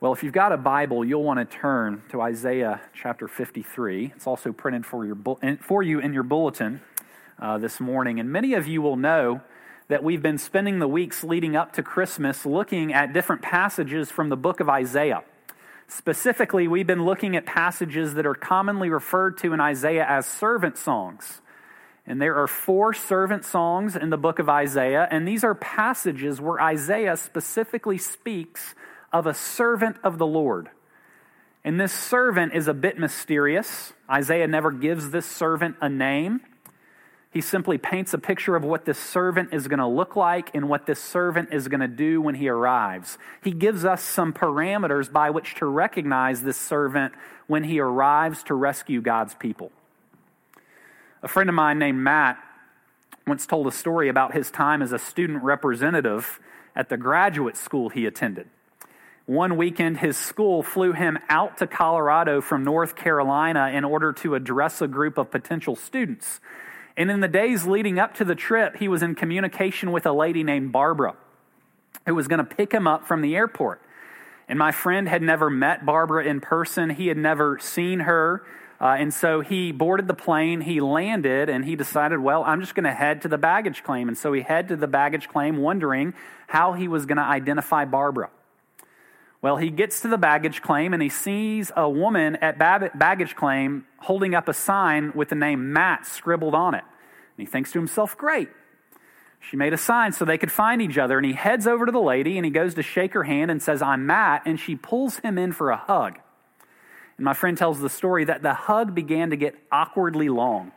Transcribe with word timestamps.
Well, 0.00 0.14
if 0.14 0.22
you've 0.22 0.32
got 0.32 0.50
a 0.50 0.56
Bible, 0.56 1.04
you'll 1.04 1.22
want 1.22 1.40
to 1.40 1.58
turn 1.58 2.02
to 2.08 2.22
Isaiah 2.22 2.80
chapter 2.94 3.28
53. 3.28 4.14
It's 4.16 4.26
also 4.26 4.50
printed 4.50 4.86
for, 4.86 5.04
your, 5.04 5.14
for 5.60 5.82
you 5.82 6.00
in 6.00 6.14
your 6.14 6.22
bulletin 6.22 6.80
uh, 7.38 7.58
this 7.58 7.80
morning. 7.80 8.18
And 8.18 8.32
many 8.32 8.54
of 8.54 8.66
you 8.66 8.80
will 8.80 8.96
know 8.96 9.42
that 9.88 10.02
we've 10.02 10.22
been 10.22 10.38
spending 10.38 10.78
the 10.78 10.88
weeks 10.88 11.22
leading 11.22 11.54
up 11.54 11.74
to 11.74 11.82
Christmas 11.82 12.46
looking 12.46 12.94
at 12.94 13.12
different 13.12 13.42
passages 13.42 14.10
from 14.10 14.30
the 14.30 14.38
book 14.38 14.60
of 14.60 14.70
Isaiah. 14.70 15.22
Specifically, 15.86 16.66
we've 16.66 16.86
been 16.86 17.04
looking 17.04 17.36
at 17.36 17.44
passages 17.44 18.14
that 18.14 18.24
are 18.24 18.34
commonly 18.34 18.88
referred 18.88 19.36
to 19.40 19.52
in 19.52 19.60
Isaiah 19.60 20.06
as 20.08 20.24
servant 20.24 20.78
songs. 20.78 21.42
And 22.06 22.22
there 22.22 22.36
are 22.36 22.46
four 22.46 22.94
servant 22.94 23.44
songs 23.44 23.96
in 23.96 24.08
the 24.08 24.16
book 24.16 24.38
of 24.38 24.48
Isaiah, 24.48 25.06
and 25.10 25.28
these 25.28 25.44
are 25.44 25.54
passages 25.54 26.40
where 26.40 26.58
Isaiah 26.58 27.18
specifically 27.18 27.98
speaks 27.98 28.74
of 29.12 29.26
a 29.26 29.34
servant 29.34 29.96
of 30.02 30.18
the 30.18 30.26
Lord. 30.26 30.68
And 31.64 31.80
this 31.80 31.92
servant 31.92 32.54
is 32.54 32.68
a 32.68 32.74
bit 32.74 32.98
mysterious. 32.98 33.92
Isaiah 34.10 34.46
never 34.46 34.70
gives 34.70 35.10
this 35.10 35.26
servant 35.26 35.76
a 35.80 35.88
name. 35.88 36.40
He 37.32 37.40
simply 37.40 37.78
paints 37.78 38.12
a 38.12 38.18
picture 38.18 38.56
of 38.56 38.64
what 38.64 38.86
this 38.86 38.98
servant 38.98 39.52
is 39.52 39.68
going 39.68 39.78
to 39.78 39.86
look 39.86 40.16
like 40.16 40.52
and 40.54 40.68
what 40.68 40.86
this 40.86 40.98
servant 40.98 41.52
is 41.52 41.68
going 41.68 41.80
to 41.80 41.88
do 41.88 42.20
when 42.20 42.34
he 42.34 42.48
arrives. 42.48 43.18
He 43.44 43.52
gives 43.52 43.84
us 43.84 44.02
some 44.02 44.32
parameters 44.32 45.12
by 45.12 45.30
which 45.30 45.54
to 45.56 45.66
recognize 45.66 46.42
this 46.42 46.56
servant 46.56 47.14
when 47.46 47.64
he 47.64 47.78
arrives 47.78 48.42
to 48.44 48.54
rescue 48.54 49.00
God's 49.00 49.34
people. 49.34 49.70
A 51.22 51.28
friend 51.28 51.48
of 51.48 51.54
mine 51.54 51.78
named 51.78 51.98
Matt 51.98 52.38
once 53.26 53.46
told 53.46 53.66
a 53.68 53.72
story 53.72 54.08
about 54.08 54.34
his 54.34 54.50
time 54.50 54.82
as 54.82 54.92
a 54.92 54.98
student 54.98 55.44
representative 55.44 56.40
at 56.74 56.88
the 56.88 56.96
graduate 56.96 57.56
school 57.56 57.90
he 57.90 58.06
attended. 58.06 58.48
One 59.26 59.56
weekend, 59.56 59.98
his 59.98 60.16
school 60.16 60.62
flew 60.62 60.92
him 60.92 61.18
out 61.28 61.58
to 61.58 61.66
Colorado 61.66 62.40
from 62.40 62.64
North 62.64 62.96
Carolina 62.96 63.70
in 63.72 63.84
order 63.84 64.12
to 64.14 64.34
address 64.34 64.80
a 64.80 64.88
group 64.88 65.18
of 65.18 65.30
potential 65.30 65.76
students. 65.76 66.40
And 66.96 67.10
in 67.10 67.20
the 67.20 67.28
days 67.28 67.66
leading 67.66 67.98
up 67.98 68.14
to 68.14 68.24
the 68.24 68.34
trip, 68.34 68.76
he 68.76 68.88
was 68.88 69.02
in 69.02 69.14
communication 69.14 69.92
with 69.92 70.04
a 70.06 70.12
lady 70.12 70.42
named 70.42 70.72
Barbara 70.72 71.14
who 72.06 72.14
was 72.14 72.28
going 72.28 72.44
to 72.44 72.44
pick 72.44 72.72
him 72.72 72.86
up 72.86 73.06
from 73.06 73.22
the 73.22 73.36
airport. 73.36 73.80
And 74.48 74.58
my 74.58 74.72
friend 74.72 75.08
had 75.08 75.22
never 75.22 75.48
met 75.48 75.86
Barbara 75.86 76.24
in 76.24 76.40
person, 76.40 76.90
he 76.90 77.06
had 77.06 77.16
never 77.16 77.58
seen 77.60 78.00
her. 78.00 78.42
Uh, 78.80 78.96
and 78.98 79.12
so 79.12 79.42
he 79.42 79.72
boarded 79.72 80.08
the 80.08 80.14
plane, 80.14 80.62
he 80.62 80.80
landed, 80.80 81.50
and 81.50 81.66
he 81.66 81.76
decided, 81.76 82.18
well, 82.18 82.42
I'm 82.44 82.60
just 82.60 82.74
going 82.74 82.84
to 82.84 82.92
head 82.92 83.22
to 83.22 83.28
the 83.28 83.38
baggage 83.38 83.84
claim. 83.84 84.08
And 84.08 84.16
so 84.16 84.32
he 84.32 84.40
headed 84.40 84.68
to 84.70 84.76
the 84.76 84.88
baggage 84.88 85.28
claim, 85.28 85.58
wondering 85.58 86.14
how 86.48 86.72
he 86.72 86.88
was 86.88 87.04
going 87.04 87.18
to 87.18 87.22
identify 87.22 87.84
Barbara. 87.84 88.30
Well, 89.42 89.56
he 89.56 89.70
gets 89.70 90.00
to 90.00 90.08
the 90.08 90.18
baggage 90.18 90.60
claim 90.60 90.92
and 90.92 91.02
he 91.02 91.08
sees 91.08 91.72
a 91.74 91.88
woman 91.88 92.36
at 92.36 92.58
baggage 92.58 93.34
claim 93.34 93.86
holding 93.98 94.34
up 94.34 94.48
a 94.48 94.52
sign 94.52 95.12
with 95.14 95.30
the 95.30 95.34
name 95.34 95.72
Matt 95.72 96.06
scribbled 96.06 96.54
on 96.54 96.74
it. 96.74 96.84
And 96.84 97.46
he 97.46 97.50
thinks 97.50 97.72
to 97.72 97.78
himself, 97.78 98.18
great. 98.18 98.48
She 99.40 99.56
made 99.56 99.72
a 99.72 99.78
sign 99.78 100.12
so 100.12 100.26
they 100.26 100.36
could 100.36 100.52
find 100.52 100.82
each 100.82 100.98
other. 100.98 101.16
And 101.16 101.24
he 101.24 101.32
heads 101.32 101.66
over 101.66 101.86
to 101.86 101.92
the 101.92 102.00
lady 102.00 102.36
and 102.36 102.44
he 102.44 102.50
goes 102.50 102.74
to 102.74 102.82
shake 102.82 103.14
her 103.14 103.24
hand 103.24 103.50
and 103.50 103.62
says, 103.62 103.80
I'm 103.80 104.04
Matt. 104.04 104.42
And 104.44 104.60
she 104.60 104.76
pulls 104.76 105.16
him 105.20 105.38
in 105.38 105.52
for 105.52 105.70
a 105.70 105.76
hug. 105.76 106.18
And 107.16 107.24
my 107.24 107.32
friend 107.32 107.56
tells 107.56 107.80
the 107.80 107.88
story 107.88 108.24
that 108.26 108.42
the 108.42 108.52
hug 108.52 108.94
began 108.94 109.30
to 109.30 109.36
get 109.36 109.54
awkwardly 109.72 110.28
long. 110.28 110.72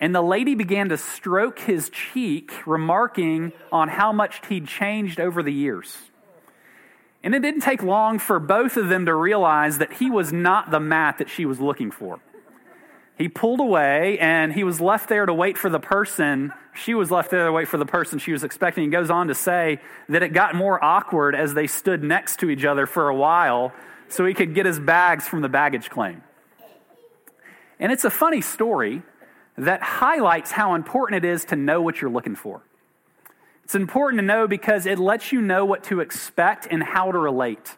And 0.00 0.14
the 0.14 0.22
lady 0.22 0.54
began 0.54 0.88
to 0.90 0.96
stroke 0.96 1.58
his 1.58 1.90
cheek, 1.90 2.66
remarking 2.66 3.52
on 3.70 3.88
how 3.88 4.12
much 4.12 4.40
he'd 4.48 4.66
changed 4.66 5.20
over 5.20 5.42
the 5.42 5.52
years. 5.52 5.96
And 7.22 7.34
it 7.34 7.40
didn't 7.40 7.60
take 7.60 7.82
long 7.82 8.18
for 8.18 8.38
both 8.38 8.76
of 8.76 8.88
them 8.88 9.06
to 9.06 9.14
realize 9.14 9.78
that 9.78 9.94
he 9.94 10.10
was 10.10 10.32
not 10.32 10.70
the 10.70 10.80
Matt 10.80 11.18
that 11.18 11.28
she 11.28 11.44
was 11.44 11.60
looking 11.60 11.90
for. 11.90 12.20
He 13.18 13.28
pulled 13.28 13.60
away 13.60 14.18
and 14.18 14.54
he 14.54 14.64
was 14.64 14.80
left 14.80 15.10
there 15.10 15.26
to 15.26 15.34
wait 15.34 15.58
for 15.58 15.68
the 15.68 15.78
person. 15.78 16.54
She 16.72 16.94
was 16.94 17.10
left 17.10 17.30
there 17.30 17.44
to 17.44 17.52
wait 17.52 17.68
for 17.68 17.76
the 17.76 17.84
person 17.84 18.18
she 18.18 18.32
was 18.32 18.42
expecting. 18.42 18.84
He 18.84 18.90
goes 18.90 19.10
on 19.10 19.28
to 19.28 19.34
say 19.34 19.80
that 20.08 20.22
it 20.22 20.32
got 20.32 20.54
more 20.54 20.82
awkward 20.82 21.34
as 21.34 21.52
they 21.52 21.66
stood 21.66 22.02
next 22.02 22.40
to 22.40 22.48
each 22.48 22.64
other 22.64 22.86
for 22.86 23.10
a 23.10 23.14
while 23.14 23.74
so 24.08 24.24
he 24.24 24.32
could 24.32 24.54
get 24.54 24.64
his 24.64 24.80
bags 24.80 25.28
from 25.28 25.42
the 25.42 25.50
baggage 25.50 25.90
claim. 25.90 26.22
And 27.78 27.92
it's 27.92 28.06
a 28.06 28.10
funny 28.10 28.40
story 28.40 29.02
that 29.58 29.82
highlights 29.82 30.50
how 30.50 30.74
important 30.74 31.22
it 31.22 31.28
is 31.28 31.44
to 31.46 31.56
know 31.56 31.82
what 31.82 32.00
you're 32.00 32.10
looking 32.10 32.34
for. 32.34 32.62
It's 33.70 33.76
important 33.76 34.18
to 34.18 34.26
know 34.26 34.48
because 34.48 34.84
it 34.84 34.98
lets 34.98 35.30
you 35.30 35.40
know 35.40 35.64
what 35.64 35.84
to 35.84 36.00
expect 36.00 36.66
and 36.68 36.82
how 36.82 37.12
to 37.12 37.18
relate. 37.18 37.76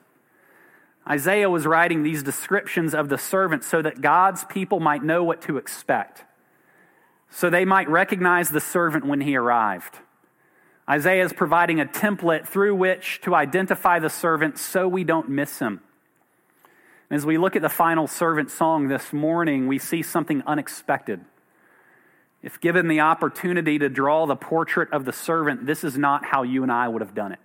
Isaiah 1.06 1.50
was 1.50 1.66
writing 1.66 2.02
these 2.02 2.22
descriptions 2.22 2.94
of 2.94 3.10
the 3.10 3.18
servant 3.18 3.62
so 3.62 3.82
that 3.82 4.00
God's 4.00 4.42
people 4.44 4.80
might 4.80 5.04
know 5.04 5.22
what 5.22 5.42
to 5.42 5.58
expect, 5.58 6.24
so 7.28 7.50
they 7.50 7.66
might 7.66 7.90
recognize 7.90 8.48
the 8.48 8.58
servant 8.58 9.04
when 9.04 9.20
he 9.20 9.36
arrived. 9.36 9.98
Isaiah 10.88 11.26
is 11.26 11.34
providing 11.34 11.78
a 11.78 11.84
template 11.84 12.48
through 12.48 12.74
which 12.74 13.20
to 13.24 13.34
identify 13.34 13.98
the 13.98 14.08
servant 14.08 14.56
so 14.56 14.88
we 14.88 15.04
don't 15.04 15.28
miss 15.28 15.58
him. 15.58 15.82
And 17.10 17.18
As 17.18 17.26
we 17.26 17.36
look 17.36 17.54
at 17.54 17.60
the 17.60 17.68
final 17.68 18.06
servant 18.06 18.50
song 18.50 18.88
this 18.88 19.12
morning, 19.12 19.66
we 19.68 19.78
see 19.78 20.00
something 20.00 20.42
unexpected. 20.46 21.22
If 22.42 22.60
given 22.60 22.88
the 22.88 23.00
opportunity 23.00 23.78
to 23.78 23.88
draw 23.88 24.26
the 24.26 24.36
portrait 24.36 24.92
of 24.92 25.04
the 25.04 25.12
servant, 25.12 25.66
this 25.66 25.84
is 25.84 25.96
not 25.96 26.24
how 26.26 26.42
you 26.42 26.62
and 26.62 26.72
I 26.72 26.88
would 26.88 27.02
have 27.02 27.14
done 27.14 27.32
it. 27.32 27.38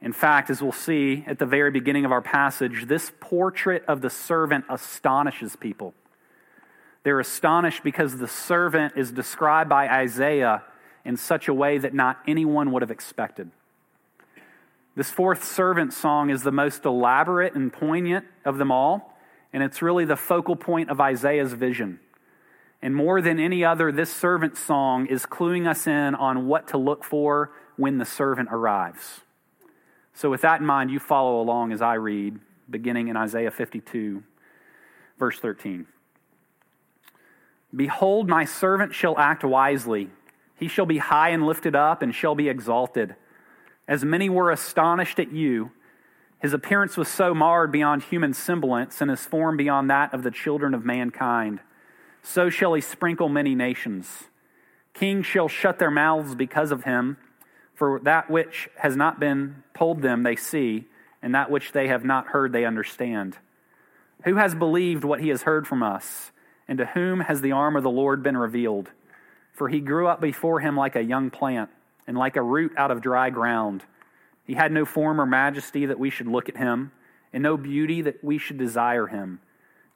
In 0.00 0.12
fact, 0.12 0.50
as 0.50 0.60
we'll 0.60 0.72
see 0.72 1.24
at 1.26 1.38
the 1.38 1.46
very 1.46 1.70
beginning 1.70 2.04
of 2.04 2.12
our 2.12 2.22
passage, 2.22 2.86
this 2.86 3.12
portrait 3.20 3.84
of 3.86 4.00
the 4.00 4.10
servant 4.10 4.64
astonishes 4.68 5.56
people. 5.56 5.94
They're 7.04 7.20
astonished 7.20 7.82
because 7.82 8.18
the 8.18 8.28
servant 8.28 8.94
is 8.96 9.10
described 9.10 9.68
by 9.68 9.88
Isaiah 9.88 10.62
in 11.04 11.16
such 11.16 11.48
a 11.48 11.54
way 11.54 11.78
that 11.78 11.94
not 11.94 12.18
anyone 12.28 12.70
would 12.72 12.82
have 12.82 12.90
expected. 12.90 13.50
This 14.94 15.10
fourth 15.10 15.42
servant 15.42 15.92
song 15.92 16.30
is 16.30 16.42
the 16.42 16.52
most 16.52 16.84
elaborate 16.84 17.54
and 17.54 17.72
poignant 17.72 18.26
of 18.44 18.58
them 18.58 18.70
all, 18.70 19.16
and 19.52 19.62
it's 19.62 19.82
really 19.82 20.04
the 20.04 20.16
focal 20.16 20.54
point 20.54 20.90
of 20.90 21.00
Isaiah's 21.00 21.54
vision. 21.54 21.98
And 22.82 22.96
more 22.96 23.22
than 23.22 23.38
any 23.38 23.64
other, 23.64 23.92
this 23.92 24.12
servant 24.12 24.56
song 24.56 25.06
is 25.06 25.24
cluing 25.24 25.68
us 25.68 25.86
in 25.86 26.16
on 26.16 26.48
what 26.48 26.66
to 26.68 26.78
look 26.78 27.04
for 27.04 27.52
when 27.76 27.98
the 27.98 28.04
servant 28.04 28.48
arrives. 28.50 29.20
So, 30.14 30.28
with 30.28 30.40
that 30.40 30.60
in 30.60 30.66
mind, 30.66 30.90
you 30.90 30.98
follow 30.98 31.40
along 31.40 31.72
as 31.72 31.80
I 31.80 31.94
read, 31.94 32.40
beginning 32.68 33.06
in 33.06 33.16
Isaiah 33.16 33.52
52, 33.52 34.24
verse 35.16 35.38
13. 35.38 35.86
Behold, 37.74 38.28
my 38.28 38.44
servant 38.44 38.94
shall 38.94 39.16
act 39.16 39.44
wisely. 39.44 40.10
He 40.56 40.68
shall 40.68 40.84
be 40.84 40.98
high 40.98 41.30
and 41.30 41.46
lifted 41.46 41.74
up 41.74 42.02
and 42.02 42.14
shall 42.14 42.34
be 42.34 42.48
exalted. 42.48 43.14
As 43.88 44.04
many 44.04 44.28
were 44.28 44.50
astonished 44.50 45.18
at 45.18 45.32
you, 45.32 45.70
his 46.40 46.52
appearance 46.52 46.96
was 46.96 47.06
so 47.06 47.32
marred 47.32 47.70
beyond 47.70 48.02
human 48.02 48.34
semblance, 48.34 49.00
and 49.00 49.08
his 49.08 49.24
form 49.24 49.56
beyond 49.56 49.88
that 49.90 50.12
of 50.12 50.24
the 50.24 50.30
children 50.32 50.74
of 50.74 50.84
mankind 50.84 51.60
so 52.22 52.48
shall 52.48 52.74
he 52.74 52.80
sprinkle 52.80 53.28
many 53.28 53.54
nations. 53.54 54.24
Kings 54.94 55.26
shall 55.26 55.48
shut 55.48 55.78
their 55.78 55.90
mouths 55.90 56.34
because 56.34 56.70
of 56.70 56.84
him, 56.84 57.16
for 57.74 58.00
that 58.04 58.30
which 58.30 58.68
has 58.76 58.96
not 58.96 59.18
been 59.18 59.62
told 59.74 60.02
them 60.02 60.22
they 60.22 60.36
see, 60.36 60.86
and 61.20 61.34
that 61.34 61.50
which 61.50 61.72
they 61.72 61.88
have 61.88 62.04
not 62.04 62.28
heard 62.28 62.52
they 62.52 62.64
understand. 62.64 63.38
Who 64.24 64.36
has 64.36 64.54
believed 64.54 65.04
what 65.04 65.20
he 65.20 65.28
has 65.28 65.42
heard 65.42 65.66
from 65.66 65.82
us? 65.82 66.30
And 66.68 66.78
to 66.78 66.86
whom 66.86 67.20
has 67.20 67.40
the 67.40 67.52
arm 67.52 67.76
of 67.76 67.82
the 67.82 67.90
Lord 67.90 68.22
been 68.22 68.36
revealed? 68.36 68.90
For 69.52 69.68
he 69.68 69.80
grew 69.80 70.06
up 70.06 70.20
before 70.20 70.60
him 70.60 70.76
like 70.76 70.94
a 70.94 71.02
young 71.02 71.30
plant, 71.30 71.70
and 72.06 72.16
like 72.16 72.36
a 72.36 72.42
root 72.42 72.72
out 72.76 72.90
of 72.90 73.02
dry 73.02 73.30
ground. 73.30 73.82
He 74.44 74.54
had 74.54 74.72
no 74.72 74.84
form 74.84 75.20
or 75.20 75.26
majesty 75.26 75.86
that 75.86 75.98
we 75.98 76.10
should 76.10 76.28
look 76.28 76.48
at 76.48 76.56
him, 76.56 76.92
and 77.32 77.42
no 77.42 77.56
beauty 77.56 78.02
that 78.02 78.22
we 78.22 78.38
should 78.38 78.58
desire 78.58 79.06
him. 79.06 79.40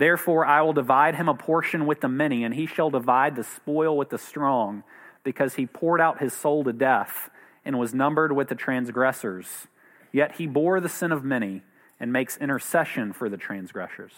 Therefore 0.00 0.46
I 0.46 0.62
will 0.62 0.72
divide 0.72 1.16
him 1.16 1.28
a 1.28 1.34
portion 1.34 1.84
with 1.84 2.00
the 2.00 2.08
many, 2.08 2.42
and 2.42 2.54
he 2.54 2.64
shall 2.64 2.88
divide 2.88 3.36
the 3.36 3.44
spoil 3.44 3.98
with 3.98 4.08
the 4.08 4.16
strong 4.16 4.82
because 5.24 5.56
he 5.56 5.66
poured 5.66 6.00
out 6.00 6.22
his 6.22 6.32
soul 6.32 6.64
to 6.64 6.72
death 6.72 7.28
and 7.66 7.78
was 7.78 7.92
numbered 7.92 8.32
with 8.32 8.48
the 8.48 8.54
transgressors. 8.54 9.66
Yet 10.10 10.36
he 10.36 10.46
bore 10.46 10.80
the 10.80 10.88
sin 10.88 11.12
of 11.12 11.22
many 11.22 11.60
and 12.00 12.10
makes 12.14 12.38
intercession 12.38 13.12
for 13.12 13.28
the 13.28 13.36
transgressors. 13.36 14.12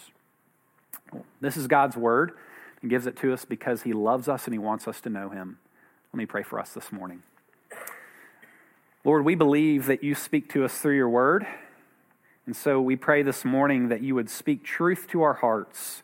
This 1.41 1.57
is 1.57 1.67
God's 1.67 1.97
word 1.97 2.31
and 2.81 2.89
gives 2.89 3.05
it 3.05 3.17
to 3.17 3.33
us 3.33 3.43
because 3.43 3.81
he 3.81 3.91
loves 3.91 4.29
us 4.29 4.45
and 4.45 4.53
he 4.53 4.59
wants 4.59 4.87
us 4.87 5.01
to 5.01 5.09
know 5.09 5.31
him. 5.31 5.57
Let 6.13 6.17
me 6.17 6.25
pray 6.25 6.43
for 6.43 6.61
us 6.61 6.73
this 6.73 6.93
morning. 6.93 7.23
Lord, 9.03 9.25
we 9.25 9.35
believe 9.35 9.87
that 9.87 10.01
you 10.01 10.15
speak 10.15 10.49
to 10.53 10.63
us 10.63 10.77
through 10.77 10.95
your 10.95 11.09
word. 11.09 11.45
And 12.45 12.55
so 12.55 12.81
we 12.81 12.95
pray 12.95 13.23
this 13.23 13.45
morning 13.45 13.87
that 13.89 14.01
you 14.01 14.15
would 14.15 14.29
speak 14.29 14.63
truth 14.63 15.07
to 15.11 15.21
our 15.21 15.33
hearts 15.33 16.03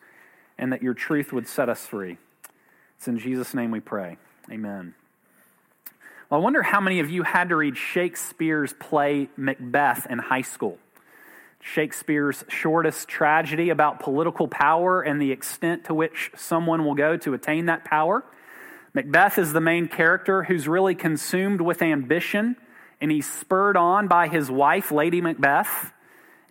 and 0.57 0.71
that 0.71 0.81
your 0.81 0.93
truth 0.93 1.33
would 1.33 1.47
set 1.47 1.67
us 1.67 1.85
free. 1.85 2.17
It's 2.97 3.07
in 3.07 3.17
Jesus' 3.17 3.53
name 3.53 3.71
we 3.71 3.79
pray. 3.79 4.17
Amen. 4.51 4.93
Well, 6.29 6.39
I 6.39 6.43
wonder 6.43 6.61
how 6.61 6.79
many 6.79 6.99
of 6.99 7.09
you 7.09 7.23
had 7.23 7.49
to 7.49 7.55
read 7.55 7.75
Shakespeare's 7.75 8.73
play 8.73 9.29
Macbeth 9.35 10.07
in 10.09 10.19
high 10.19 10.43
school. 10.43 10.77
Shakespeare's 11.61 12.45
shortest 12.47 13.07
tragedy 13.07 13.69
about 13.69 13.99
political 13.99 14.47
power 14.47 15.01
and 15.01 15.21
the 15.21 15.31
extent 15.31 15.85
to 15.85 15.93
which 15.93 16.31
someone 16.37 16.85
will 16.85 16.95
go 16.95 17.17
to 17.17 17.33
attain 17.33 17.65
that 17.65 17.83
power. 17.83 18.23
Macbeth 18.93 19.37
is 19.37 19.53
the 19.53 19.61
main 19.61 19.87
character 19.87 20.43
who's 20.43 20.67
really 20.67 20.95
consumed 20.95 21.61
with 21.61 21.81
ambition, 21.81 22.55
and 23.01 23.11
he's 23.11 23.29
spurred 23.29 23.75
on 23.75 24.07
by 24.07 24.27
his 24.27 24.49
wife, 24.49 24.91
Lady 24.91 25.19
Macbeth. 25.19 25.91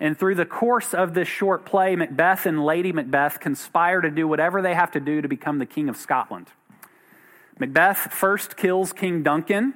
And 0.00 0.16
through 0.16 0.36
the 0.36 0.46
course 0.46 0.94
of 0.94 1.14
this 1.14 1.26
short 1.26 1.64
play, 1.64 1.96
Macbeth 1.96 2.46
and 2.46 2.64
Lady 2.64 2.92
Macbeth 2.92 3.40
conspire 3.40 4.00
to 4.00 4.10
do 4.10 4.28
whatever 4.28 4.62
they 4.62 4.74
have 4.74 4.92
to 4.92 5.00
do 5.00 5.20
to 5.20 5.28
become 5.28 5.58
the 5.58 5.66
King 5.66 5.88
of 5.88 5.96
Scotland. 5.96 6.46
Macbeth 7.58 8.12
first 8.12 8.56
kills 8.56 8.92
King 8.92 9.24
Duncan, 9.24 9.74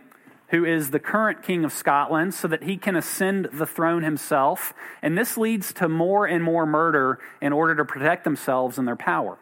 who 0.49 0.65
is 0.65 0.91
the 0.91 1.01
current 1.01 1.43
king 1.43 1.65
of 1.65 1.73
Scotland, 1.73 2.35
so 2.35 2.47
that 2.47 2.63
he 2.63 2.77
can 2.77 2.95
ascend 2.95 3.49
the 3.53 3.67
throne 3.67 4.03
himself. 4.03 4.73
And 5.01 5.19
this 5.19 5.37
leads 5.37 5.73
to 5.75 5.89
more 5.89 6.27
and 6.27 6.45
more 6.45 6.67
murder 6.67 7.19
in 7.41 7.53
order 7.53 7.75
to 7.75 7.85
protect 7.85 8.23
themselves 8.23 8.79
and 8.79 8.87
their 8.87 8.95
power. 8.95 9.39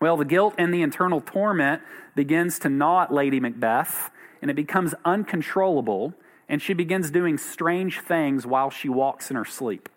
Well, 0.00 0.16
the 0.16 0.24
guilt 0.24 0.54
and 0.56 0.72
the 0.72 0.82
internal 0.82 1.20
torment 1.20 1.82
begins 2.14 2.58
to 2.60 2.68
gnaw 2.68 3.02
at 3.02 3.12
Lady 3.12 3.40
Macbeth, 3.40 4.10
and 4.40 4.50
it 4.50 4.54
becomes 4.54 4.94
uncontrollable, 5.04 6.14
and 6.48 6.62
she 6.62 6.74
begins 6.74 7.10
doing 7.10 7.38
strange 7.38 8.00
things 8.00 8.46
while 8.46 8.70
she 8.70 8.88
walks 8.88 9.30
in 9.30 9.36
her 9.36 9.44
sleep. 9.44 9.88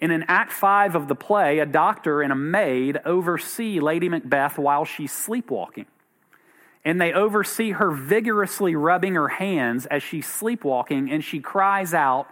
And 0.00 0.10
in 0.12 0.24
Act 0.24 0.52
5 0.52 0.94
of 0.94 1.08
the 1.08 1.14
play, 1.14 1.58
a 1.58 1.66
doctor 1.66 2.22
and 2.22 2.32
a 2.32 2.36
maid 2.36 2.98
oversee 3.04 3.80
Lady 3.80 4.08
Macbeth 4.08 4.58
while 4.58 4.84
she's 4.84 5.12
sleepwalking 5.12 5.86
and 6.84 7.00
they 7.00 7.12
oversee 7.12 7.72
her 7.72 7.90
vigorously 7.90 8.74
rubbing 8.74 9.14
her 9.14 9.28
hands 9.28 9.86
as 9.86 10.02
she's 10.02 10.26
sleepwalking, 10.26 11.10
and 11.10 11.22
she 11.22 11.40
cries 11.40 11.92
out, 11.92 12.26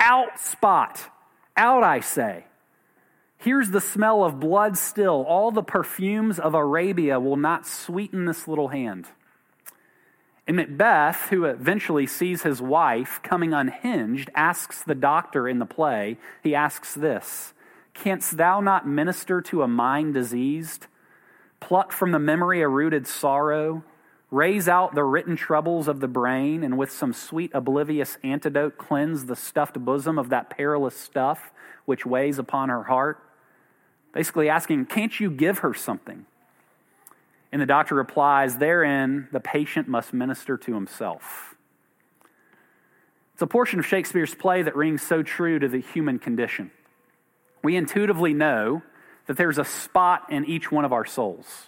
Out, 0.00 0.38
Spot! 0.40 1.10
Out, 1.56 1.82
I 1.82 2.00
say. 2.00 2.46
Here's 3.36 3.70
the 3.70 3.80
smell 3.80 4.24
of 4.24 4.40
blood 4.40 4.78
still. 4.78 5.24
All 5.28 5.50
the 5.50 5.62
perfumes 5.62 6.38
of 6.38 6.54
Arabia 6.54 7.20
will 7.20 7.36
not 7.36 7.66
sweeten 7.66 8.24
this 8.24 8.48
little 8.48 8.68
hand. 8.68 9.08
And 10.46 10.56
Macbeth, 10.56 11.28
who 11.30 11.44
eventually 11.44 12.06
sees 12.06 12.42
his 12.42 12.60
wife 12.60 13.20
coming 13.22 13.52
unhinged, 13.52 14.30
asks 14.34 14.82
the 14.82 14.94
doctor 14.94 15.48
in 15.48 15.60
the 15.60 15.66
play, 15.66 16.18
he 16.42 16.54
asks 16.54 16.94
this 16.94 17.54
Canst 17.94 18.36
thou 18.36 18.60
not 18.60 18.86
minister 18.86 19.40
to 19.42 19.62
a 19.62 19.68
mind 19.68 20.14
diseased? 20.14 20.86
pluck 21.62 21.92
from 21.92 22.10
the 22.10 22.18
memory 22.18 22.60
a 22.60 22.68
rooted 22.68 23.06
sorrow, 23.06 23.84
raze 24.30 24.68
out 24.68 24.94
the 24.94 25.04
written 25.04 25.36
troubles 25.36 25.86
of 25.88 26.00
the 26.00 26.08
brain, 26.08 26.64
and 26.64 26.76
with 26.76 26.90
some 26.90 27.12
sweet 27.12 27.50
oblivious 27.54 28.18
antidote 28.24 28.76
cleanse 28.76 29.26
the 29.26 29.36
stuffed 29.36 29.78
bosom 29.78 30.18
of 30.18 30.28
that 30.28 30.50
perilous 30.50 30.96
stuff 30.96 31.52
which 31.84 32.04
weighs 32.04 32.38
upon 32.38 32.68
her 32.68 32.84
heart. 32.84 33.18
Basically 34.12 34.48
asking, 34.48 34.86
Can't 34.86 35.18
you 35.18 35.30
give 35.30 35.58
her 35.58 35.72
something? 35.72 36.26
And 37.52 37.60
the 37.60 37.66
doctor 37.66 37.94
replies, 37.94 38.56
Therein 38.56 39.28
the 39.30 39.40
patient 39.40 39.86
must 39.86 40.12
minister 40.12 40.56
to 40.56 40.74
himself. 40.74 41.54
It's 43.34 43.42
a 43.42 43.46
portion 43.46 43.78
of 43.78 43.86
Shakespeare's 43.86 44.34
play 44.34 44.62
that 44.62 44.74
rings 44.74 45.02
so 45.02 45.22
true 45.22 45.58
to 45.58 45.68
the 45.68 45.80
human 45.80 46.18
condition. 46.18 46.70
We 47.62 47.76
intuitively 47.76 48.34
know 48.34 48.82
that 49.26 49.36
there's 49.36 49.58
a 49.58 49.64
spot 49.64 50.24
in 50.30 50.46
each 50.46 50.72
one 50.72 50.84
of 50.84 50.92
our 50.92 51.04
souls. 51.04 51.66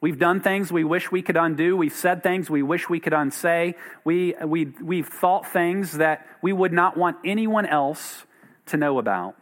We've 0.00 0.18
done 0.18 0.40
things 0.40 0.70
we 0.70 0.84
wish 0.84 1.10
we 1.10 1.22
could 1.22 1.36
undo. 1.36 1.76
We've 1.76 1.92
said 1.92 2.22
things 2.22 2.48
we 2.48 2.62
wish 2.62 2.88
we 2.88 3.00
could 3.00 3.12
unsay. 3.12 3.74
We, 4.04 4.34
we, 4.44 4.66
we've 4.80 5.08
thought 5.08 5.52
things 5.52 5.92
that 5.98 6.26
we 6.40 6.52
would 6.52 6.72
not 6.72 6.96
want 6.96 7.16
anyone 7.24 7.66
else 7.66 8.24
to 8.66 8.76
know 8.76 8.98
about. 8.98 9.34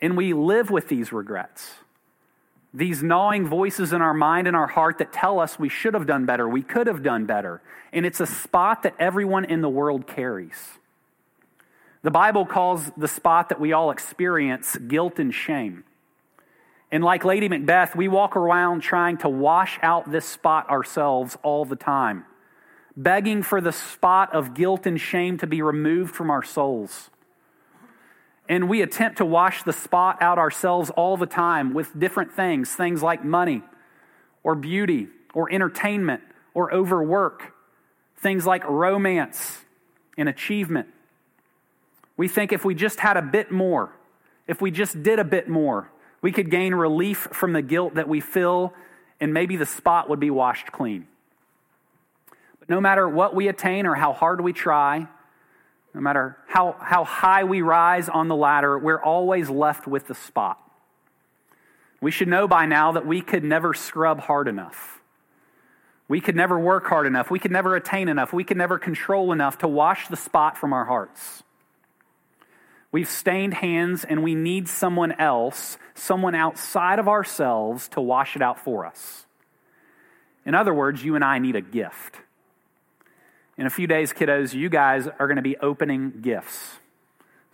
And 0.00 0.16
we 0.16 0.32
live 0.32 0.70
with 0.70 0.88
these 0.88 1.12
regrets. 1.12 1.74
These 2.74 3.02
gnawing 3.02 3.46
voices 3.46 3.92
in 3.92 4.02
our 4.02 4.14
mind 4.14 4.46
and 4.46 4.56
our 4.56 4.66
heart 4.66 4.98
that 4.98 5.12
tell 5.12 5.40
us 5.40 5.58
we 5.58 5.68
should 5.68 5.94
have 5.94 6.06
done 6.06 6.26
better, 6.26 6.48
we 6.48 6.62
could 6.62 6.86
have 6.86 7.02
done 7.02 7.24
better. 7.24 7.62
And 7.92 8.04
it's 8.04 8.20
a 8.20 8.26
spot 8.26 8.82
that 8.82 8.94
everyone 8.98 9.44
in 9.44 9.62
the 9.62 9.68
world 9.68 10.06
carries. 10.06 10.78
The 12.02 12.10
Bible 12.10 12.46
calls 12.46 12.90
the 12.96 13.08
spot 13.08 13.48
that 13.48 13.58
we 13.58 13.72
all 13.72 13.90
experience 13.90 14.76
guilt 14.76 15.18
and 15.18 15.34
shame. 15.34 15.84
And 16.92 17.02
like 17.02 17.24
Lady 17.24 17.48
Macbeth, 17.48 17.96
we 17.96 18.08
walk 18.08 18.36
around 18.36 18.80
trying 18.80 19.16
to 19.18 19.28
wash 19.28 19.78
out 19.82 20.10
this 20.10 20.24
spot 20.24 20.70
ourselves 20.70 21.36
all 21.42 21.64
the 21.64 21.76
time, 21.76 22.24
begging 22.96 23.42
for 23.42 23.60
the 23.60 23.72
spot 23.72 24.32
of 24.34 24.54
guilt 24.54 24.86
and 24.86 25.00
shame 25.00 25.36
to 25.38 25.46
be 25.46 25.62
removed 25.62 26.14
from 26.14 26.30
our 26.30 26.44
souls. 26.44 27.10
And 28.48 28.68
we 28.68 28.82
attempt 28.82 29.18
to 29.18 29.24
wash 29.24 29.62
the 29.64 29.72
spot 29.72 30.18
out 30.20 30.38
ourselves 30.38 30.90
all 30.90 31.16
the 31.16 31.26
time 31.26 31.74
with 31.74 31.98
different 31.98 32.32
things, 32.32 32.72
things 32.72 33.02
like 33.02 33.24
money 33.24 33.62
or 34.42 34.54
beauty 34.54 35.08
or 35.34 35.50
entertainment 35.52 36.22
or 36.54 36.72
overwork, 36.72 37.52
things 38.18 38.46
like 38.46 38.64
romance 38.68 39.64
and 40.16 40.28
achievement. 40.28 40.88
We 42.16 42.28
think 42.28 42.52
if 42.52 42.64
we 42.64 42.74
just 42.74 43.00
had 43.00 43.16
a 43.16 43.22
bit 43.22 43.50
more, 43.50 43.92
if 44.46 44.62
we 44.62 44.70
just 44.70 45.02
did 45.02 45.18
a 45.18 45.24
bit 45.24 45.48
more, 45.48 45.90
we 46.22 46.32
could 46.32 46.50
gain 46.50 46.74
relief 46.74 47.28
from 47.32 47.52
the 47.52 47.62
guilt 47.62 47.96
that 47.96 48.08
we 48.08 48.20
feel, 48.20 48.72
and 49.20 49.34
maybe 49.34 49.56
the 49.56 49.66
spot 49.66 50.08
would 50.08 50.20
be 50.20 50.30
washed 50.30 50.72
clean. 50.72 51.06
But 52.58 52.70
no 52.70 52.80
matter 52.80 53.08
what 53.08 53.34
we 53.34 53.48
attain 53.48 53.86
or 53.86 53.94
how 53.94 54.12
hard 54.12 54.40
we 54.40 54.52
try, 54.52 55.08
no 55.96 56.02
matter 56.02 56.36
how, 56.46 56.76
how 56.78 57.04
high 57.04 57.44
we 57.44 57.62
rise 57.62 58.10
on 58.10 58.28
the 58.28 58.36
ladder, 58.36 58.78
we're 58.78 59.02
always 59.02 59.48
left 59.48 59.86
with 59.86 60.06
the 60.08 60.14
spot. 60.14 60.60
We 62.02 62.10
should 62.10 62.28
know 62.28 62.46
by 62.46 62.66
now 62.66 62.92
that 62.92 63.06
we 63.06 63.22
could 63.22 63.42
never 63.42 63.72
scrub 63.72 64.20
hard 64.20 64.46
enough. 64.46 65.00
We 66.06 66.20
could 66.20 66.36
never 66.36 66.58
work 66.58 66.86
hard 66.86 67.06
enough. 67.06 67.30
We 67.30 67.38
could 67.38 67.50
never 67.50 67.74
attain 67.74 68.10
enough. 68.10 68.34
We 68.34 68.44
could 68.44 68.58
never 68.58 68.78
control 68.78 69.32
enough 69.32 69.56
to 69.58 69.68
wash 69.68 70.08
the 70.08 70.18
spot 70.18 70.58
from 70.58 70.74
our 70.74 70.84
hearts. 70.84 71.42
We've 72.92 73.08
stained 73.08 73.54
hands 73.54 74.04
and 74.04 74.22
we 74.22 74.34
need 74.34 74.68
someone 74.68 75.12
else, 75.12 75.78
someone 75.94 76.34
outside 76.34 76.98
of 76.98 77.08
ourselves, 77.08 77.88
to 77.88 78.02
wash 78.02 78.36
it 78.36 78.42
out 78.42 78.60
for 78.60 78.84
us. 78.84 79.24
In 80.44 80.54
other 80.54 80.74
words, 80.74 81.02
you 81.02 81.14
and 81.14 81.24
I 81.24 81.38
need 81.38 81.56
a 81.56 81.62
gift. 81.62 82.16
In 83.58 83.66
a 83.66 83.70
few 83.70 83.86
days, 83.86 84.12
kiddos, 84.12 84.52
you 84.52 84.68
guys 84.68 85.06
are 85.06 85.26
going 85.26 85.36
to 85.36 85.42
be 85.42 85.56
opening 85.58 86.20
gifts. 86.20 86.78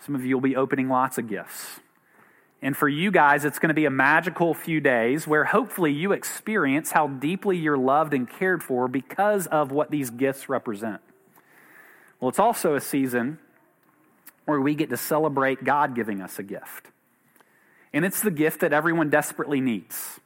Some 0.01 0.15
of 0.15 0.25
you 0.25 0.37
will 0.37 0.43
be 0.43 0.57
opening 0.57 0.89
lots 0.89 1.17
of 1.17 1.29
gifts. 1.29 1.81
And 2.61 2.77
for 2.77 2.89
you 2.89 3.11
guys, 3.11 3.45
it's 3.45 3.59
going 3.59 3.69
to 3.69 3.75
be 3.75 3.85
a 3.85 3.91
magical 3.91 4.55
few 4.55 4.81
days 4.81 5.27
where 5.27 5.45
hopefully 5.45 5.93
you 5.93 6.13
experience 6.13 6.93
how 6.93 7.09
deeply 7.09 7.57
you're 7.57 7.79
loved 7.79 8.15
and 8.15 8.29
cared 8.29 8.63
for 8.63 8.89
because 8.89 9.47
of 9.49 9.71
what 9.71 9.91
these 9.91 10.11
gifts 10.11 10.49
represent. 10.49 11.01
Well, 12.21 12.29
it's 12.29 12.39
also 12.39 12.75
a 12.75 12.81
season 12.81 13.39
where 14.45 14.61
we 14.61 14.75
get 14.75 14.91
to 14.91 14.97
celebrate 14.97 15.65
God 15.65 15.95
giving 15.95 16.21
us 16.21 16.39
a 16.39 16.43
gift. 16.43 16.89
And 17.93 18.05
it's 18.05 18.23
the 18.23 18.31
gift 18.31 18.61
that 18.61 18.73
everyone 18.73 19.11
desperately 19.11 19.61
needs 19.61 20.21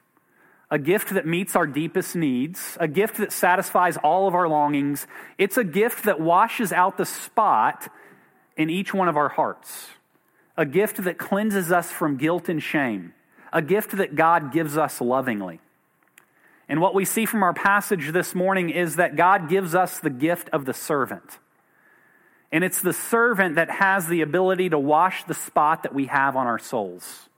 a 0.69 0.77
gift 0.77 1.13
that 1.13 1.25
meets 1.25 1.55
our 1.55 1.65
deepest 1.65 2.15
needs, 2.15 2.77
a 2.79 2.87
gift 2.87 3.17
that 3.17 3.31
satisfies 3.31 3.97
all 3.97 4.27
of 4.27 4.35
our 4.35 4.49
longings. 4.49 5.07
It's 5.37 5.57
a 5.57 5.63
gift 5.63 6.03
that 6.03 6.19
washes 6.19 6.73
out 6.73 6.97
the 6.97 7.05
spot 7.05 7.91
in 8.57 8.69
each 8.69 8.93
one 8.93 9.07
of 9.07 9.15
our 9.15 9.29
hearts, 9.29 9.87
a 10.57 10.65
gift 10.65 11.03
that 11.03 11.17
cleanses 11.17 11.71
us 11.71 11.89
from 11.91 12.17
guilt 12.17 12.49
and 12.49 12.61
shame, 12.61 13.13
a 13.53 13.61
gift 13.61 13.95
that 13.97 14.15
God 14.15 14.51
gives 14.51 14.77
us 14.77 14.99
lovingly. 14.99 15.61
And 16.67 16.81
what 16.81 16.93
we 16.93 17.05
see 17.05 17.25
from 17.25 17.43
our 17.43 17.53
passage 17.53 18.11
this 18.11 18.35
morning 18.35 18.69
is 18.69 18.97
that 18.97 19.15
God 19.15 19.47
gives 19.47 19.73
us 19.73 19.99
the 19.99 20.09
gift 20.09 20.49
of 20.49 20.65
the 20.65 20.73
servant. 20.73 21.39
And 22.51 22.63
it's 22.63 22.81
the 22.81 22.93
servant 22.93 23.55
that 23.55 23.69
has 23.69 24.07
the 24.07 24.21
ability 24.21 24.69
to 24.69 24.79
wash 24.79 25.23
the 25.23 25.33
spot 25.33 25.83
that 25.83 25.93
we 25.93 26.07
have 26.07 26.35
on 26.35 26.47
our 26.47 26.59
souls. 26.59 27.29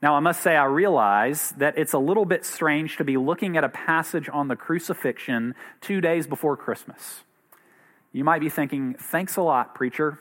Now, 0.00 0.14
I 0.14 0.20
must 0.20 0.42
say, 0.42 0.54
I 0.54 0.64
realize 0.64 1.52
that 1.58 1.76
it's 1.76 1.92
a 1.92 1.98
little 1.98 2.24
bit 2.24 2.44
strange 2.44 2.96
to 2.98 3.04
be 3.04 3.16
looking 3.16 3.56
at 3.56 3.64
a 3.64 3.68
passage 3.68 4.28
on 4.32 4.46
the 4.46 4.54
crucifixion 4.54 5.56
two 5.80 6.00
days 6.00 6.28
before 6.28 6.56
Christmas. 6.56 7.24
You 8.12 8.22
might 8.22 8.40
be 8.40 8.48
thinking, 8.48 8.94
thanks 8.94 9.36
a 9.36 9.42
lot, 9.42 9.74
preacher. 9.74 10.20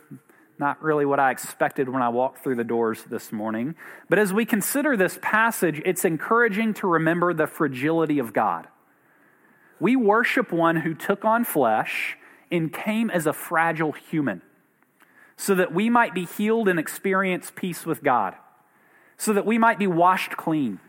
Not 0.58 0.82
really 0.82 1.06
what 1.06 1.20
I 1.20 1.30
expected 1.30 1.88
when 1.88 2.02
I 2.02 2.10
walked 2.10 2.44
through 2.44 2.56
the 2.56 2.64
doors 2.64 3.04
this 3.04 3.32
morning. 3.32 3.76
But 4.10 4.18
as 4.18 4.34
we 4.34 4.46
consider 4.46 4.98
this 4.98 5.20
passage, 5.22 5.80
it's 5.86 6.04
encouraging 6.04 6.74
to 6.76 6.88
remember 6.88 7.32
the 7.32 7.46
fragility 7.46 8.18
of 8.18 8.34
God. 8.34 8.68
We 9.80 9.96
worship 9.96 10.52
one 10.52 10.78
who 10.78 10.96
took 10.96 11.24
on 11.24 11.44
flesh 11.44 12.18
and 12.52 12.74
came 12.74 13.12
as 13.12 13.28
a 13.28 13.34
fragile 13.34 13.92
human 13.92 14.42
so 15.36 15.54
that 15.54 15.72
we 15.72 15.88
might 15.88 16.16
be 16.16 16.26
healed 16.26 16.68
and 16.68 16.80
experience 16.80 17.52
peace 17.56 17.86
with 17.86 18.02
God 18.02 18.34
so 19.18 19.34
that 19.34 19.46
we 19.46 19.58
might 19.58 19.80
be 19.80 19.88
washed 19.88 20.38
clean. 20.38 20.80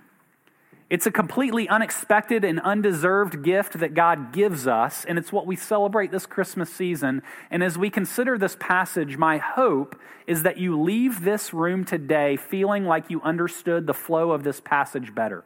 It's 0.91 1.07
a 1.07 1.11
completely 1.11 1.69
unexpected 1.69 2.45
and 2.45 2.61
undeserved 2.61 3.43
gift 3.43 3.79
that 3.79 3.93
God 3.93 4.33
gives 4.33 4.67
us, 4.67 5.05
and 5.05 5.19
it's 5.19 5.31
what 5.31 5.47
we 5.47 5.55
celebrate 5.55 6.11
this 6.11 6.25
Christmas 6.25 6.73
season. 6.73 7.23
And 7.51 7.63
as 7.63 7.77
we 7.77 7.91
consider 7.91 8.39
this 8.39 8.57
passage, 8.59 9.19
my 9.19 9.37
hope 9.37 10.01
is 10.27 10.45
that 10.45 10.57
you 10.57 10.81
leave 10.81 11.25
this 11.25 11.53
room 11.53 11.85
today 11.85 12.37
feeling 12.37 12.87
like 12.87 13.11
you 13.11 13.21
understood 13.21 13.87
the 13.87 13.93
flow 13.93 14.31
of 14.31 14.45
this 14.45 14.61
passage 14.61 15.15
better. 15.15 15.45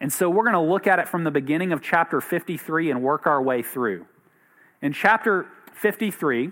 And 0.00 0.12
so 0.12 0.28
we're 0.28 0.42
going 0.42 0.54
to 0.54 0.60
look 0.60 0.88
at 0.88 0.98
it 0.98 1.08
from 1.08 1.22
the 1.22 1.30
beginning 1.30 1.72
of 1.72 1.80
chapter 1.80 2.20
53 2.20 2.90
and 2.90 3.00
work 3.00 3.28
our 3.28 3.40
way 3.40 3.62
through. 3.62 4.06
In 4.80 4.92
chapter 4.92 5.46
53, 5.74 6.50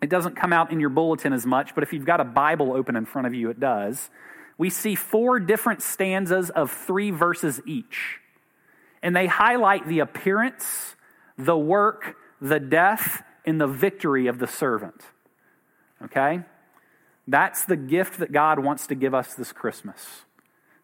it 0.00 0.08
doesn't 0.08 0.36
come 0.36 0.52
out 0.52 0.70
in 0.70 0.78
your 0.78 0.90
bulletin 0.90 1.32
as 1.32 1.44
much, 1.44 1.74
but 1.74 1.82
if 1.82 1.92
you've 1.92 2.04
got 2.04 2.20
a 2.20 2.24
Bible 2.24 2.72
open 2.72 2.94
in 2.94 3.04
front 3.04 3.26
of 3.26 3.34
you, 3.34 3.50
it 3.50 3.58
does 3.58 4.10
we 4.60 4.68
see 4.68 4.94
four 4.94 5.40
different 5.40 5.80
stanzas 5.80 6.50
of 6.50 6.70
three 6.70 7.10
verses 7.10 7.62
each. 7.64 8.18
And 9.02 9.16
they 9.16 9.26
highlight 9.26 9.88
the 9.88 10.00
appearance, 10.00 10.96
the 11.38 11.56
work, 11.56 12.16
the 12.42 12.60
death, 12.60 13.22
and 13.46 13.58
the 13.58 13.66
victory 13.66 14.26
of 14.26 14.38
the 14.38 14.46
servant. 14.46 15.00
Okay? 16.04 16.42
That's 17.26 17.64
the 17.64 17.76
gift 17.76 18.18
that 18.18 18.32
God 18.32 18.58
wants 18.58 18.86
to 18.88 18.94
give 18.94 19.14
us 19.14 19.32
this 19.32 19.50
Christmas. 19.50 20.24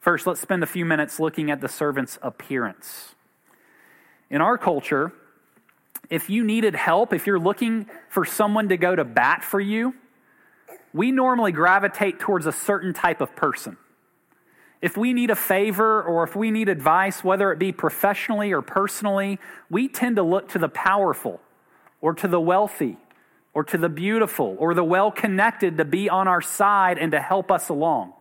First, 0.00 0.26
let's 0.26 0.40
spend 0.40 0.62
a 0.62 0.66
few 0.66 0.86
minutes 0.86 1.20
looking 1.20 1.50
at 1.50 1.60
the 1.60 1.68
servant's 1.68 2.18
appearance. 2.22 3.14
In 4.30 4.40
our 4.40 4.56
culture, 4.56 5.12
if 6.08 6.30
you 6.30 6.44
needed 6.44 6.74
help, 6.74 7.12
if 7.12 7.26
you're 7.26 7.38
looking 7.38 7.90
for 8.08 8.24
someone 8.24 8.70
to 8.70 8.78
go 8.78 8.96
to 8.96 9.04
bat 9.04 9.44
for 9.44 9.60
you, 9.60 9.94
we 10.96 11.12
normally 11.12 11.52
gravitate 11.52 12.18
towards 12.18 12.46
a 12.46 12.52
certain 12.52 12.94
type 12.94 13.20
of 13.20 13.36
person. 13.36 13.76
If 14.80 14.96
we 14.96 15.12
need 15.12 15.30
a 15.30 15.36
favor 15.36 16.02
or 16.02 16.24
if 16.24 16.34
we 16.34 16.50
need 16.50 16.70
advice, 16.70 17.22
whether 17.22 17.52
it 17.52 17.58
be 17.58 17.70
professionally 17.70 18.52
or 18.52 18.62
personally, 18.62 19.38
we 19.68 19.88
tend 19.88 20.16
to 20.16 20.22
look 20.22 20.48
to 20.50 20.58
the 20.58 20.70
powerful 20.70 21.40
or 22.00 22.14
to 22.14 22.26
the 22.26 22.40
wealthy 22.40 22.96
or 23.52 23.62
to 23.64 23.76
the 23.76 23.90
beautiful 23.90 24.56
or 24.58 24.72
the 24.72 24.84
well 24.84 25.10
connected 25.10 25.76
to 25.76 25.84
be 25.84 26.08
on 26.08 26.28
our 26.28 26.40
side 26.40 26.96
and 26.96 27.12
to 27.12 27.20
help 27.20 27.50
us 27.50 27.68
along. 27.68 28.14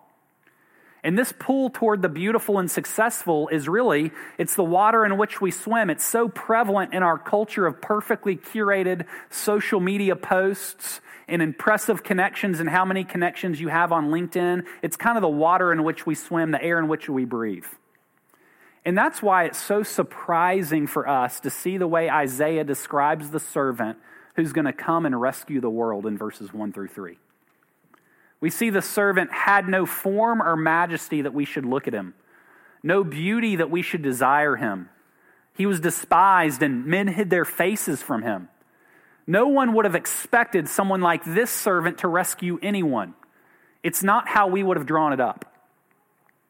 And 1.01 1.17
this 1.17 1.33
pull 1.37 1.69
toward 1.69 2.01
the 2.01 2.09
beautiful 2.09 2.57
and 2.57 2.69
successful 2.69 3.47
is 3.49 3.69
really 3.69 4.11
it's 4.37 4.55
the 4.55 4.63
water 4.63 5.05
in 5.05 5.17
which 5.17 5.39
we 5.39 5.51
swim. 5.51 5.89
It's 5.89 6.03
so 6.03 6.27
prevalent 6.27 6.93
in 6.93 7.03
our 7.03 7.19
culture 7.19 7.67
of 7.67 7.79
perfectly 7.79 8.35
curated 8.35 9.05
social 9.29 9.79
media 9.79 10.15
posts 10.15 10.99
and 11.27 11.41
impressive 11.41 12.03
connections 12.03 12.59
and 12.59 12.69
how 12.69 12.85
many 12.85 13.03
connections 13.03 13.59
you 13.59 13.69
have 13.69 13.91
on 13.91 14.09
LinkedIn. 14.09 14.65
It's 14.81 14.97
kind 14.97 15.17
of 15.17 15.21
the 15.21 15.27
water 15.27 15.71
in 15.71 15.83
which 15.83 16.05
we 16.05 16.15
swim, 16.15 16.51
the 16.51 16.63
air 16.63 16.79
in 16.79 16.87
which 16.87 17.09
we 17.09 17.25
breathe. 17.25 17.65
And 18.85 18.95
that's 18.95 19.21
why 19.21 19.45
it's 19.45 19.57
so 19.57 19.81
surprising 19.81 20.85
for 20.85 21.07
us 21.09 21.39
to 21.39 21.49
see 21.49 21.77
the 21.77 21.87
way 21.87 22.09
Isaiah 22.09 22.63
describes 22.63 23.31
the 23.31 23.39
servant 23.39 23.97
who's 24.35 24.53
going 24.53 24.65
to 24.65 24.73
come 24.73 25.05
and 25.05 25.19
rescue 25.19 25.59
the 25.59 25.69
world 25.69 26.05
in 26.05 26.17
verses 26.17 26.53
1 26.53 26.71
through 26.71 26.89
3. 26.89 27.17
We 28.39 28.49
see 28.51 28.69
the 28.69 28.81
servant 28.81 29.31
had 29.31 29.67
no 29.67 29.87
form 29.87 30.41
or 30.41 30.55
majesty 30.55 31.23
that 31.23 31.33
we 31.33 31.45
should 31.45 31.65
look 31.65 31.87
at 31.87 31.93
him, 31.93 32.13
no 32.83 33.03
beauty 33.03 33.55
that 33.55 33.71
we 33.71 33.81
should 33.81 34.03
desire 34.03 34.55
him. 34.55 34.89
He 35.55 35.65
was 35.65 35.79
despised, 35.79 36.61
and 36.61 36.85
men 36.85 37.07
hid 37.07 37.29
their 37.29 37.45
faces 37.45 38.03
from 38.03 38.21
him. 38.21 38.49
No 39.27 39.47
one 39.47 39.73
would 39.73 39.85
have 39.85 39.95
expected 39.95 40.69
someone 40.69 41.01
like 41.01 41.23
this 41.25 41.49
servant 41.49 41.99
to 41.99 42.07
rescue 42.07 42.59
anyone. 42.61 43.15
It's 43.83 44.03
not 44.03 44.27
how 44.27 44.47
we 44.47 44.63
would 44.63 44.77
have 44.77 44.85
drawn 44.85 45.13
it 45.13 45.19
up. 45.19 45.51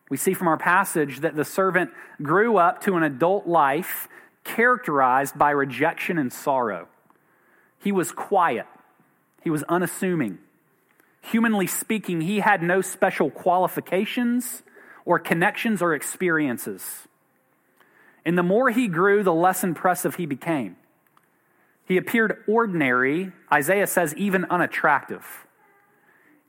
We 0.09 0.17
see 0.17 0.33
from 0.33 0.47
our 0.47 0.57
passage 0.57 1.21
that 1.21 1.35
the 1.35 1.45
servant 1.45 1.91
grew 2.21 2.57
up 2.57 2.81
to 2.83 2.95
an 2.95 3.03
adult 3.03 3.47
life 3.47 4.07
characterized 4.43 5.37
by 5.37 5.51
rejection 5.51 6.17
and 6.17 6.31
sorrow. 6.31 6.87
He 7.79 7.91
was 7.91 8.11
quiet, 8.11 8.67
he 9.43 9.49
was 9.49 9.63
unassuming. 9.63 10.39
Humanly 11.21 11.65
speaking, 11.65 12.21
he 12.21 12.39
had 12.39 12.61
no 12.61 12.81
special 12.81 13.31
qualifications 13.31 14.61
or 15.05 15.17
connections 15.17 15.81
or 15.81 15.95
experiences. 15.95 17.07
And 18.23 18.37
the 18.37 18.43
more 18.43 18.69
he 18.69 18.87
grew, 18.87 19.23
the 19.23 19.33
less 19.33 19.63
impressive 19.63 20.15
he 20.15 20.27
became. 20.27 20.75
He 21.87 21.97
appeared 21.97 22.43
ordinary, 22.47 23.31
Isaiah 23.51 23.87
says, 23.87 24.15
even 24.15 24.45
unattractive. 24.45 25.45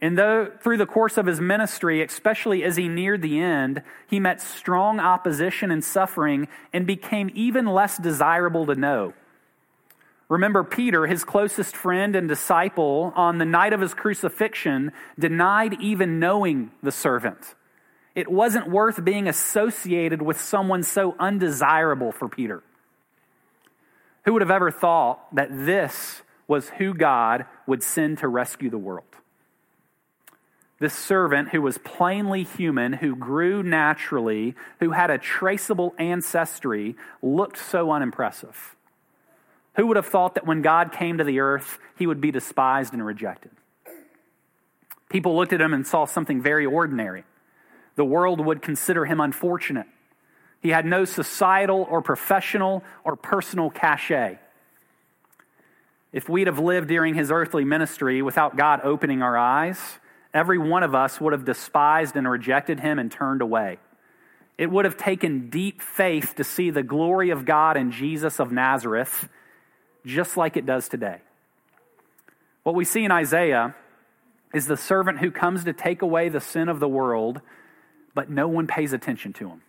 And 0.00 0.18
though 0.18 0.50
through 0.60 0.76
the 0.76 0.86
course 0.86 1.16
of 1.16 1.26
his 1.26 1.40
ministry, 1.40 2.02
especially 2.02 2.62
as 2.62 2.76
he 2.76 2.88
neared 2.88 3.22
the 3.22 3.38
end, 3.38 3.82
he 4.06 4.20
met 4.20 4.40
strong 4.40 5.00
opposition 5.00 5.70
and 5.70 5.82
suffering 5.82 6.48
and 6.72 6.86
became 6.86 7.30
even 7.34 7.66
less 7.66 7.96
desirable 7.96 8.66
to 8.66 8.74
know. 8.74 9.14
Remember, 10.28 10.64
Peter, 10.64 11.06
his 11.06 11.24
closest 11.24 11.76
friend 11.76 12.16
and 12.16 12.28
disciple, 12.28 13.12
on 13.14 13.38
the 13.38 13.44
night 13.44 13.72
of 13.72 13.80
his 13.80 13.94
crucifixion, 13.94 14.90
denied 15.18 15.80
even 15.80 16.18
knowing 16.18 16.72
the 16.82 16.90
servant. 16.90 17.54
It 18.14 18.30
wasn't 18.30 18.68
worth 18.68 19.04
being 19.04 19.28
associated 19.28 20.20
with 20.20 20.40
someone 20.40 20.82
so 20.82 21.14
undesirable 21.18 22.10
for 22.10 22.28
Peter. 22.28 22.62
Who 24.26 24.32
would 24.32 24.42
have 24.42 24.50
ever 24.50 24.72
thought 24.72 25.34
that 25.34 25.48
this 25.50 26.22
was 26.48 26.70
who 26.70 26.92
God 26.92 27.46
would 27.66 27.82
send 27.82 28.18
to 28.18 28.28
rescue 28.28 28.68
the 28.68 28.76
world? 28.76 29.04
This 30.80 30.94
servant 30.94 31.50
who 31.50 31.62
was 31.62 31.78
plainly 31.78 32.42
human, 32.42 32.94
who 32.94 33.14
grew 33.14 33.62
naturally, 33.62 34.56
who 34.80 34.90
had 34.90 35.10
a 35.10 35.16
traceable 35.16 35.94
ancestry, 35.96 36.96
looked 37.22 37.56
so 37.56 37.92
unimpressive. 37.92 38.74
Who 39.76 39.86
would 39.86 39.96
have 39.96 40.06
thought 40.06 40.34
that 40.34 40.46
when 40.46 40.60
God 40.60 40.90
came 40.90 41.18
to 41.18 41.24
the 41.24 41.38
earth, 41.38 41.78
he 41.96 42.06
would 42.06 42.20
be 42.20 42.32
despised 42.32 42.92
and 42.92 43.06
rejected? 43.06 43.52
People 45.08 45.36
looked 45.36 45.52
at 45.52 45.60
him 45.60 45.72
and 45.72 45.86
saw 45.86 46.04
something 46.04 46.42
very 46.42 46.66
ordinary. 46.66 47.24
The 47.94 48.04
world 48.04 48.44
would 48.44 48.60
consider 48.60 49.04
him 49.04 49.20
unfortunate. 49.20 49.86
He 50.60 50.70
had 50.70 50.86
no 50.86 51.04
societal 51.04 51.86
or 51.88 52.02
professional 52.02 52.82
or 53.04 53.16
personal 53.16 53.70
cachet. 53.70 54.38
If 56.12 56.28
we'd 56.28 56.46
have 56.46 56.58
lived 56.58 56.88
during 56.88 57.14
his 57.14 57.30
earthly 57.30 57.64
ministry 57.64 58.22
without 58.22 58.56
God 58.56 58.80
opening 58.82 59.22
our 59.22 59.36
eyes, 59.36 59.78
every 60.32 60.58
one 60.58 60.82
of 60.82 60.94
us 60.94 61.20
would 61.20 61.32
have 61.32 61.44
despised 61.44 62.16
and 62.16 62.28
rejected 62.28 62.80
him 62.80 62.98
and 62.98 63.12
turned 63.12 63.42
away. 63.42 63.78
It 64.58 64.70
would 64.70 64.86
have 64.86 64.96
taken 64.96 65.50
deep 65.50 65.82
faith 65.82 66.34
to 66.36 66.44
see 66.44 66.70
the 66.70 66.82
glory 66.82 67.30
of 67.30 67.44
God 67.44 67.76
in 67.76 67.90
Jesus 67.90 68.40
of 68.40 68.50
Nazareth, 68.50 69.28
just 70.06 70.36
like 70.36 70.56
it 70.56 70.64
does 70.64 70.88
today. 70.88 71.18
What 72.62 72.74
we 72.74 72.84
see 72.84 73.04
in 73.04 73.10
Isaiah 73.10 73.74
is 74.54 74.66
the 74.66 74.76
servant 74.76 75.18
who 75.18 75.30
comes 75.30 75.64
to 75.64 75.72
take 75.72 76.00
away 76.00 76.28
the 76.28 76.40
sin 76.40 76.68
of 76.68 76.80
the 76.80 76.88
world, 76.88 77.42
but 78.14 78.30
no 78.30 78.48
one 78.48 78.66
pays 78.66 78.94
attention 78.94 79.34
to 79.34 79.48
him. 79.50 79.62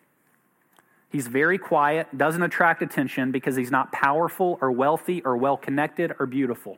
He's 1.10 1.28
very 1.28 1.58
quiet, 1.58 2.16
doesn't 2.18 2.42
attract 2.42 2.82
attention 2.82 3.32
because 3.32 3.56
he's 3.56 3.72
not 3.72 3.92
powerful 3.92 4.58
or 4.62 4.72
wealthy 4.72 5.22
or 5.24 5.38
well 5.38 5.58
connected 5.58 6.14
or 6.20 6.26
beautiful. 6.26 6.78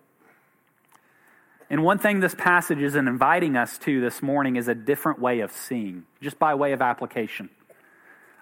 And 1.70 1.84
one 1.84 2.00
thing 2.00 2.20
this 2.20 2.36
passage 2.36 2.80
is 2.80 2.96
inviting 2.96 3.56
us 3.56 3.78
to 3.80 4.02
this 4.02 4.22
morning 4.22 4.56
is 4.56 4.68
a 4.68 4.76
different 4.76 5.20
way 5.20 5.40
of 5.42 5.52
seeing, 5.52 6.06
just 6.22 6.40
by 6.40 6.56
way 6.56 6.72
of 6.74 6.82
application. 6.82 7.50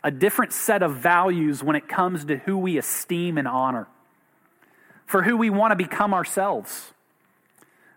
A 0.04 0.12
different 0.12 0.54
set 0.54 0.82
of 0.82 0.96
values 0.96 1.64
when 1.64 1.76
it 1.76 1.90
comes 1.90 2.26
to 2.26 2.38
who 2.38 2.58
we 2.58 2.78
esteem 2.78 3.38
and 3.38 3.48
honor, 3.48 3.88
for 5.06 5.24
who 5.24 5.36
we 5.36 5.50
want 5.50 5.72
to 5.72 5.76
become 5.76 6.14
ourselves. 6.14 6.94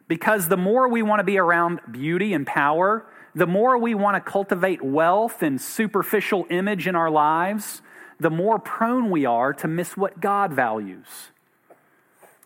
Because 0.08 0.48
the 0.48 0.56
more 0.56 0.88
we 0.88 1.02
want 1.02 1.20
to 1.20 1.24
be 1.24 1.38
around 1.38 1.80
beauty 1.90 2.32
and 2.32 2.44
power, 2.44 3.06
the 3.34 3.46
more 3.46 3.78
we 3.78 3.94
want 3.94 4.16
to 4.16 4.30
cultivate 4.30 4.82
wealth 4.82 5.42
and 5.42 5.60
superficial 5.60 6.46
image 6.50 6.86
in 6.86 6.96
our 6.96 7.10
lives, 7.10 7.82
the 8.18 8.30
more 8.30 8.58
prone 8.58 9.10
we 9.10 9.24
are 9.24 9.52
to 9.54 9.68
miss 9.68 9.96
what 9.96 10.20
God 10.20 10.52
values, 10.52 11.06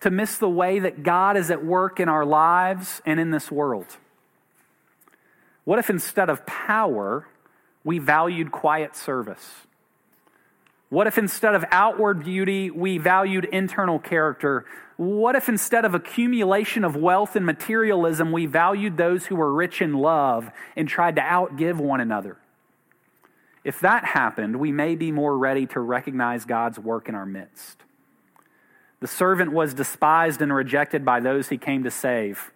to 0.01 0.11
miss 0.11 0.37
the 0.37 0.49
way 0.49 0.79
that 0.79 1.03
God 1.03 1.37
is 1.37 1.51
at 1.51 1.65
work 1.65 1.99
in 2.01 2.09
our 2.09 2.25
lives 2.25 3.01
and 3.07 3.19
in 3.19 3.31
this 3.31 3.51
world. 3.51 3.97
What 5.65 5.79
if 5.79 5.89
instead 5.89 6.29
of 6.29 6.45
power, 6.47 7.27
we 7.83 7.99
valued 7.99 8.53
quiet 8.53 8.95
service? 8.95 9.67
What 10.95 11.09
if 11.09 11.19
instead 11.19 11.57
of 11.57 11.65
outward 11.73 12.23
beauty, 12.23 12.71
we 12.71 12.99
valued 12.99 13.47
internal 13.47 13.99
character? 13.99 14.65
What 14.97 15.35
if 15.35 15.49
instead 15.49 15.85
of 15.85 15.93
accumulation 15.93 16.85
of 16.85 16.95
wealth 16.95 17.35
and 17.35 17.45
materialism, 17.45 18.31
we 18.31 18.47
valued 18.47 18.97
those 18.97 19.27
who 19.27 19.35
were 19.35 19.53
rich 19.53 19.83
in 19.83 19.95
love 19.95 20.53
and 20.77 20.89
tried 20.89 21.17
to 21.17 21.23
outgive 21.23 21.79
one 21.79 22.01
another? 22.01 22.37
If 23.65 23.81
that 23.81 24.05
happened, 24.05 24.61
we 24.61 24.71
may 24.71 24.95
be 24.95 25.11
more 25.11 25.37
ready 25.37 25.67
to 25.67 25.81
recognize 25.81 26.45
God's 26.45 26.79
work 26.79 27.09
in 27.09 27.17
our 27.17 27.27
midst. 27.27 27.83
The 29.01 29.09
servant 29.09 29.51
was 29.51 29.75
despised 29.75 30.41
and 30.41 30.55
rejected 30.55 31.05
by 31.05 31.19
those 31.19 31.49
he 31.49 31.59
came 31.59 31.83
to 31.83 31.91
save. 31.91 32.53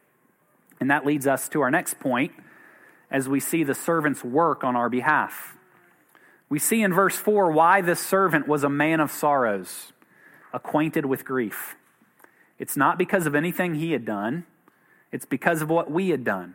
And 0.79 0.89
that 0.93 1.05
leads 1.05 1.27
us 1.27 1.49
to 1.49 1.61
our 1.63 1.73
next 1.73 1.99
point 1.99 2.31
as 3.11 3.29
we 3.29 3.41
see 3.41 3.65
the 3.65 3.75
servant's 3.75 4.23
work 4.23 4.63
on 4.63 4.77
our 4.77 4.89
behalf. 4.89 5.58
We 6.49 6.59
see 6.59 6.83
in 6.83 6.95
verse 6.95 7.17
4 7.17 7.53
why 7.53 7.81
this 7.81 8.01
servant 8.01 8.49
was 8.49 8.65
a 8.65 8.71
man 8.71 9.01
of 9.01 9.11
sorrows, 9.11 9.93
acquainted 10.53 11.05
with 11.05 11.25
grief. 11.25 11.77
It's 12.59 12.77
not 12.77 12.99
because 12.99 13.27
of 13.27 13.35
anything 13.35 13.75
he 13.75 13.93
had 13.93 14.05
done, 14.05 14.47
it's 15.13 15.27
because 15.27 15.63
of 15.63 15.71
what 15.71 15.91
we 15.91 16.09
had 16.11 16.25
done. 16.25 16.55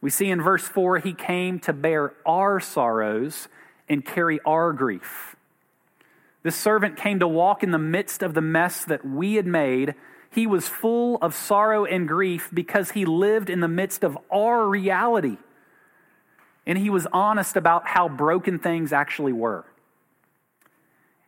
We 0.00 0.10
see 0.10 0.30
in 0.30 0.40
verse 0.40 0.66
4 0.66 0.98
he 0.98 1.12
came 1.12 1.58
to 1.60 1.72
bear 1.72 2.14
our 2.24 2.60
sorrows 2.60 3.48
and 3.88 4.04
carry 4.04 4.40
our 4.44 4.72
grief. 4.72 5.36
This 6.42 6.56
servant 6.56 6.96
came 6.96 7.18
to 7.18 7.28
walk 7.28 7.62
in 7.62 7.72
the 7.72 7.78
midst 7.78 8.22
of 8.22 8.34
the 8.34 8.40
mess 8.40 8.84
that 8.84 9.04
we 9.04 9.34
had 9.34 9.46
made. 9.46 9.94
He 10.30 10.46
was 10.46 10.68
full 10.68 11.18
of 11.20 11.34
sorrow 11.34 11.84
and 11.84 12.06
grief 12.06 12.48
because 12.54 12.92
he 12.92 13.04
lived 13.04 13.50
in 13.50 13.60
the 13.60 13.68
midst 13.68 14.04
of 14.04 14.16
our 14.30 14.66
reality. 14.66 15.38
And 16.68 16.76
he 16.76 16.90
was 16.90 17.06
honest 17.12 17.56
about 17.56 17.88
how 17.88 18.08
broken 18.08 18.58
things 18.58 18.92
actually 18.92 19.32
were. 19.32 19.64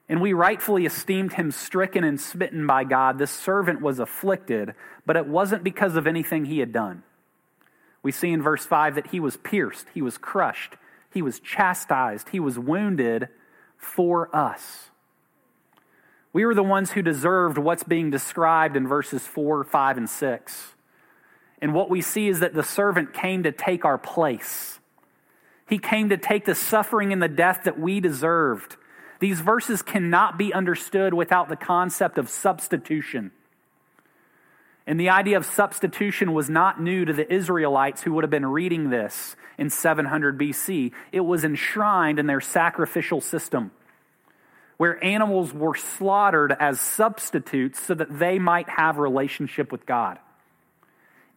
And 0.07 0.21
we 0.21 0.35
rightfully 0.35 0.85
esteemed 0.85 1.33
him 1.33 1.51
stricken 1.51 2.05
and 2.05 2.21
smitten 2.21 2.67
by 2.67 2.85
God. 2.85 3.19
This 3.19 3.31
servant 3.31 3.81
was 3.81 3.99
afflicted, 3.99 4.75
but 5.07 5.17
it 5.17 5.27
wasn't 5.27 5.65
because 5.65 5.97
of 5.97 6.07
anything 6.07 6.45
he 6.45 6.59
had 6.59 6.73
done. 6.73 7.05
We 8.03 8.13
see 8.13 8.31
in 8.31 8.43
verse 8.43 8.67
5 8.67 8.97
that 8.97 9.09
he 9.09 9.21
was 9.21 9.39
pierced, 9.39 9.87
he 9.95 10.03
was 10.03 10.19
crushed, 10.19 10.75
he 11.13 11.23
was 11.23 11.41
chastised, 11.41 12.31
he 12.31 12.41
was 12.41 12.59
wounded 12.59 13.29
for 13.79 14.35
us. 14.35 14.91
We 16.33 16.45
were 16.45 16.55
the 16.55 16.63
ones 16.63 16.93
who 16.93 17.03
deserved 17.03 17.57
what's 17.57 17.83
being 17.83 18.11
described 18.11 18.77
in 18.77 18.87
verses 18.87 19.27
4, 19.27 19.65
5, 19.65 19.97
and 19.97 20.11
6. 20.11 20.75
And 21.63 21.73
what 21.73 21.89
we 21.89 22.03
see 22.03 22.29
is 22.29 22.41
that 22.41 22.53
the 22.53 22.63
servant 22.63 23.15
came 23.15 23.43
to 23.45 23.53
take 23.53 23.85
our 23.85 23.99
place. 23.99 24.80
He 25.71 25.79
came 25.79 26.09
to 26.09 26.17
take 26.17 26.47
the 26.47 26.57
suffering 26.57 27.13
and 27.13 27.23
the 27.23 27.29
death 27.29 27.61
that 27.65 27.79
we 27.79 28.01
deserved. 28.01 28.77
These 29.21 29.41
verses 29.41 29.83
cannot 29.83 30.37
be 30.37 30.53
understood 30.53 31.15
without 31.15 31.49
the 31.49 31.55
concept 31.57 32.19
of 32.19 32.29
substitution. 32.29 33.31
And 34.85 34.99
the 34.99 35.11
idea 35.11 35.37
of 35.37 35.47
substitution 35.47 36.33
was 36.33 36.51
not 36.51 36.83
new 36.83 37.05
to 37.05 37.13
the 37.13 37.33
Israelites 37.33 38.03
who 38.03 38.13
would 38.15 38.25
have 38.25 38.31
been 38.33 38.47
reading 38.47 38.91
this 38.91 39.37
in 39.59 39.71
700 39.71 40.37
BC. 40.37 40.91
It 41.13 41.21
was 41.21 41.45
enshrined 41.45 42.19
in 42.19 42.27
their 42.27 42.41
sacrificial 42.41 43.21
system, 43.21 43.71
where 44.77 45.03
animals 45.05 45.55
were 45.55 45.77
slaughtered 45.77 46.57
as 46.59 46.81
substitutes 46.81 47.81
so 47.81 47.95
that 47.95 48.19
they 48.19 48.41
might 48.41 48.69
have 48.69 48.99
relationship 48.99 49.71
with 49.71 49.87
God. 49.87 50.19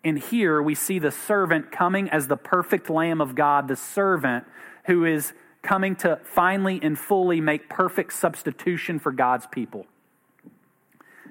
And 0.03 0.19
here 0.19 0.61
we 0.61 0.75
see 0.75 0.99
the 0.99 1.11
servant 1.11 1.71
coming 1.71 2.09
as 2.09 2.27
the 2.27 2.37
perfect 2.37 2.89
Lamb 2.89 3.21
of 3.21 3.35
God, 3.35 3.67
the 3.67 3.75
servant 3.75 4.45
who 4.85 5.05
is 5.05 5.33
coming 5.61 5.95
to 5.95 6.19
finally 6.23 6.79
and 6.83 6.99
fully 6.99 7.39
make 7.39 7.69
perfect 7.69 8.13
substitution 8.13 8.99
for 8.99 9.11
God's 9.11 9.47
people. 9.47 9.85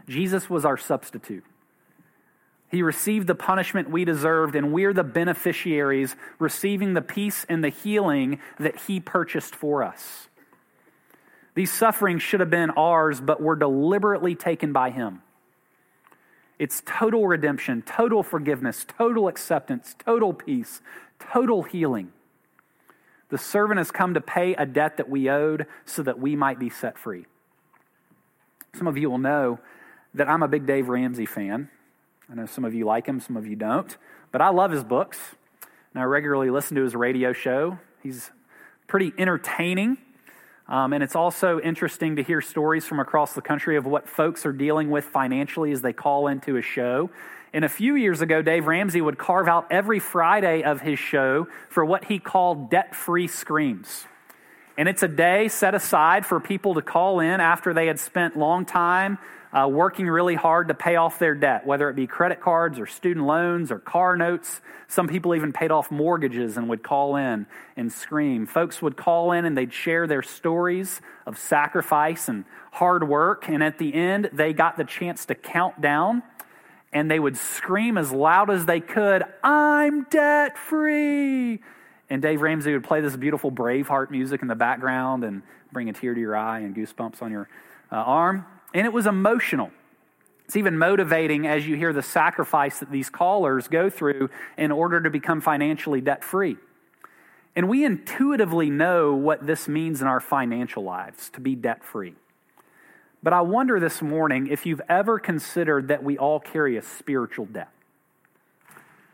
Jesus 0.09 0.49
was 0.49 0.65
our 0.65 0.79
substitute. 0.79 1.45
He 2.71 2.83
received 2.83 3.27
the 3.27 3.35
punishment 3.35 3.91
we 3.91 4.07
deserved, 4.07 4.57
and 4.57 4.73
we're 4.73 4.95
the 4.95 5.05
beneficiaries 5.05 6.17
receiving 6.39 6.95
the 6.95 7.03
peace 7.03 7.45
and 7.47 7.63
the 7.63 7.69
healing 7.69 8.41
that 8.59 8.81
He 8.87 8.99
purchased 8.99 9.55
for 9.55 9.83
us. 9.85 10.29
These 11.55 11.71
sufferings 11.71 12.23
should 12.23 12.41
have 12.41 12.49
been 12.49 12.71
ours, 12.71 13.21
but 13.21 13.43
were 13.43 13.57
deliberately 13.57 14.35
taken 14.35 14.73
by 14.73 14.89
Him. 14.89 15.21
It's 16.63 16.81
total 16.87 17.27
redemption, 17.27 17.83
total 17.83 18.23
forgiveness, 18.23 18.87
total 18.87 19.27
acceptance, 19.27 19.97
total 19.99 20.33
peace, 20.33 20.81
total 21.19 21.65
healing. 21.65 22.13
The 23.31 23.39
servant 23.39 23.79
has 23.79 23.91
come 23.91 24.15
to 24.15 24.21
pay 24.21 24.55
a 24.55 24.65
debt 24.65 24.99
that 24.99 25.11
we 25.11 25.29
owed 25.29 25.67
so 25.87 26.05
that 26.05 26.21
we 26.21 26.37
might 26.37 26.61
be 26.61 26.71
set 26.71 26.97
free. 26.97 27.27
Some 28.77 28.87
of 28.87 28.97
you 28.97 29.11
will 29.11 29.19
know 29.19 29.59
that 30.15 30.29
I'm 30.29 30.45
a 30.45 30.47
big 30.47 30.65
Dave 30.65 30.89
Ramsey 30.89 31.27
fan. 31.27 31.69
I 32.31 32.37
know 32.37 32.47
some 32.47 32.65
of 32.65 32.75
you 32.75 32.85
like 32.85 33.07
him, 33.07 33.19
some 33.19 33.37
of 33.37 33.45
you 33.45 33.57
don't, 33.57 33.97
but 34.31 34.41
I 34.41 34.51
love 34.51 34.71
his 34.71 34.85
books, 34.85 35.19
and 35.93 36.01
I 36.01 36.05
regularly 36.05 36.51
listen 36.51 36.77
to 36.77 36.85
his 36.85 36.95
radio 36.95 37.33
show. 37.33 37.81
He's 38.05 38.31
pretty 38.87 39.13
entertaining. 39.19 39.99
Um, 40.69 40.93
and 40.93 41.03
it's 41.03 41.17
also 41.17 41.61
interesting 41.61 42.17
to 42.17 42.23
hear 42.23 42.41
stories 42.41 42.85
from 42.85 43.01
across 43.01 43.35
the 43.35 43.43
country 43.43 43.77
of 43.77 43.85
what 43.85 44.09
folks 44.09 44.47
are 44.47 44.53
dealing 44.53 44.91
with 44.91 45.05
financially 45.05 45.73
as 45.73 45.83
they 45.83 45.93
call 45.93 46.29
into 46.29 46.57
a 46.57 46.63
show. 46.63 47.11
And 47.53 47.65
a 47.65 47.69
few 47.69 47.97
years 47.97 48.21
ago, 48.21 48.41
Dave 48.41 48.67
Ramsey 48.67 49.01
would 49.01 49.19
carve 49.19 49.49
out 49.49 49.67
every 49.71 49.99
Friday 49.99 50.63
of 50.63 50.81
his 50.81 50.99
show 50.99 51.49
for 51.69 51.85
what 51.85 52.05
he 52.05 52.19
called 52.19 52.71
debt 52.71 52.95
free 52.95 53.29
screams. 53.29 54.07
And 54.79 54.89
it's 54.89 55.03
a 55.03 55.09
day 55.09 55.49
set 55.49 55.75
aside 55.75 56.25
for 56.25 56.41
people 56.41 56.75
to 56.75 56.83
call 56.83 57.21
in 57.21 57.41
after 57.41 57.75
they 57.75 57.87
had 57.87 58.01
spent 58.01 58.39
long 58.39 58.65
time 58.65 59.19
uh, 59.53 59.69
working 59.69 60.07
really 60.07 60.35
hard 60.35 60.69
to 60.69 60.75
pay 60.75 60.97
off 60.97 61.19
their 61.19 61.35
debt, 61.35 61.67
whether 61.67 61.91
it 61.91 61.97
be 61.97 62.07
credit 62.07 62.41
cards 62.41 62.79
or 62.79 62.87
student 62.87 63.27
loans 63.27 63.71
or 63.71 63.79
car 63.79 64.17
notes. 64.17 64.61
Some 64.89 65.09
people 65.09 65.35
even 65.35 65.53
paid 65.53 65.71
off 65.71 65.91
mortgages 65.91 66.57
and 66.57 66.69
would 66.69 66.83
call 66.83 67.17
in 67.17 67.47
and 67.77 67.93
scream. 67.93 68.47
Folks 68.47 68.81
would 68.81 68.97
call 68.97 69.33
in 69.33 69.45
and 69.45 69.57
they'd 69.57 69.73
share 69.73 70.07
their 70.07 70.23
stories 70.23 71.01
of 71.27 71.39
sacrifice 71.39 72.29
and 72.29 72.45
hard 72.73 73.07
work. 73.07 73.49
And 73.49 73.63
at 73.63 73.79
the 73.79 73.93
end, 73.93 74.31
they 74.33 74.53
got 74.53 74.77
the 74.77 74.85
chance 74.85 75.27
to 75.27 75.35
count 75.35 75.81
down 75.81 76.23
and 76.93 77.11
they 77.11 77.19
would 77.19 77.37
scream 77.37 77.97
as 77.97 78.13
loud 78.13 78.51
as 78.51 78.67
they 78.67 78.81
could, 78.81 79.25
I'm 79.43 80.05
debt 80.05 80.59
free. 80.59 81.61
And 82.11 82.21
Dave 82.21 82.43
Ramsey 82.43 82.73
would 82.73 82.85
play 82.85 83.01
this 83.01 83.17
beautiful 83.17 83.51
Braveheart 83.51 84.11
music 84.11 84.43
in 84.43 84.49
the 84.49 84.55
background 84.55 85.25
and 85.25 85.43
bring 85.73 85.89
a 85.89 85.95
tear 85.95 86.13
to 86.13 86.21
your 86.21 86.37
eye 86.37 86.61
and 86.61 86.77
goosebumps 86.77 87.23
on 87.23 87.33
your 87.33 87.49
uh, 87.91 87.97
arm. 87.97 88.45
And 88.75 88.87
it 88.87 88.93
was 88.93 89.07
emotional. 89.07 89.71
It's 90.45 90.57
even 90.57 90.77
motivating 90.77 91.47
as 91.47 91.67
you 91.67 91.77
hear 91.77 91.93
the 91.93 92.03
sacrifice 92.03 92.79
that 92.81 92.91
these 92.91 93.09
callers 93.09 93.69
go 93.69 93.89
through 93.89 94.31
in 94.57 94.71
order 94.71 95.01
to 95.01 95.11
become 95.11 95.41
financially 95.41 96.01
debt 96.01 96.25
free. 96.25 96.57
And 97.55 97.69
we 97.69 97.85
intuitively 97.85 98.71
know 98.71 99.15
what 99.15 99.47
this 99.47 99.69
means 99.69 100.01
in 100.01 100.09
our 100.09 100.21
financial 100.21 100.83
lives 100.83 101.31
to 101.31 101.41
be 101.41 101.55
debt 101.55 101.85
free. 101.85 102.15
But 103.23 103.33
I 103.33 103.43
wonder 103.43 103.79
this 103.79 104.03
morning 104.03 104.49
if 104.49 104.67
you've 104.67 104.81
ever 104.89 105.19
considered 105.19 105.89
that 105.89 106.03
we 106.03 106.19
all 106.19 106.41
carry 106.41 106.77
a 106.77 106.83
spiritual 106.83 107.47
debt. 107.47 107.71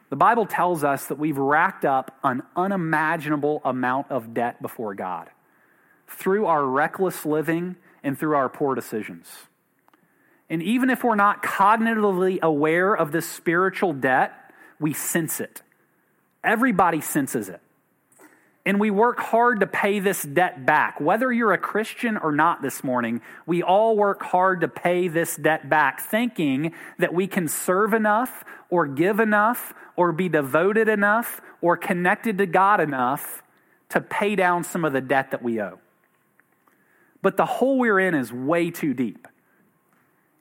The 0.08 0.16
Bible 0.16 0.46
tells 0.46 0.84
us 0.84 1.06
that 1.06 1.18
we've 1.18 1.36
racked 1.36 1.84
up 1.84 2.16
an 2.24 2.42
unimaginable 2.56 3.60
amount 3.64 4.10
of 4.10 4.32
debt 4.32 4.62
before 4.62 4.94
God 4.94 5.28
through 6.06 6.46
our 6.46 6.64
reckless 6.64 7.26
living 7.26 7.76
and 8.02 8.18
through 8.18 8.34
our 8.34 8.48
poor 8.48 8.74
decisions. 8.74 9.47
And 10.50 10.62
even 10.62 10.90
if 10.90 11.04
we're 11.04 11.14
not 11.14 11.42
cognitively 11.42 12.40
aware 12.40 12.94
of 12.94 13.12
this 13.12 13.28
spiritual 13.28 13.92
debt, 13.92 14.32
we 14.80 14.94
sense 14.94 15.40
it. 15.40 15.62
Everybody 16.42 17.00
senses 17.00 17.48
it. 17.48 17.60
And 18.64 18.78
we 18.78 18.90
work 18.90 19.18
hard 19.18 19.60
to 19.60 19.66
pay 19.66 19.98
this 19.98 20.22
debt 20.22 20.66
back. 20.66 21.00
Whether 21.00 21.32
you're 21.32 21.52
a 21.52 21.58
Christian 21.58 22.18
or 22.18 22.32
not 22.32 22.60
this 22.60 22.84
morning, 22.84 23.22
we 23.46 23.62
all 23.62 23.96
work 23.96 24.22
hard 24.22 24.60
to 24.60 24.68
pay 24.68 25.08
this 25.08 25.36
debt 25.36 25.70
back, 25.70 26.00
thinking 26.00 26.74
that 26.98 27.14
we 27.14 27.26
can 27.26 27.48
serve 27.48 27.94
enough 27.94 28.44
or 28.68 28.86
give 28.86 29.20
enough 29.20 29.72
or 29.96 30.12
be 30.12 30.28
devoted 30.28 30.88
enough 30.88 31.40
or 31.62 31.76
connected 31.76 32.38
to 32.38 32.46
God 32.46 32.80
enough 32.80 33.42
to 33.88 34.00
pay 34.00 34.36
down 34.36 34.64
some 34.64 34.84
of 34.84 34.92
the 34.92 35.00
debt 35.00 35.30
that 35.30 35.42
we 35.42 35.60
owe. 35.60 35.78
But 37.22 37.36
the 37.36 37.46
hole 37.46 37.78
we're 37.78 37.98
in 37.98 38.14
is 38.14 38.32
way 38.32 38.70
too 38.70 38.92
deep. 38.94 39.26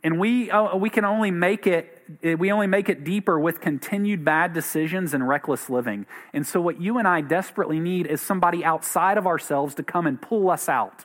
And 0.08 0.22
we, 0.22 0.50
uh, 0.50 0.78
we 0.78 0.90
can 0.90 1.04
only 1.04 1.32
make 1.32 1.68
it 1.68 1.94
we 2.24 2.54
only 2.54 2.68
make 2.68 2.88
it 2.88 3.04
deeper 3.04 3.38
with 3.38 3.60
continued 3.60 4.24
bad 4.24 4.54
decisions 4.54 5.14
and 5.14 5.28
reckless 5.28 5.70
living. 5.70 6.06
And 6.32 6.48
so, 6.48 6.62
what 6.62 6.80
you 6.80 6.98
and 6.98 7.06
I 7.06 7.20
desperately 7.20 7.82
need 7.82 8.08
is 8.08 8.22
somebody 8.22 8.64
outside 8.64 9.18
of 9.18 9.28
ourselves 9.28 9.76
to 9.76 9.84
come 9.84 10.08
and 10.08 10.22
pull 10.22 10.50
us 10.50 10.70
out, 10.70 11.04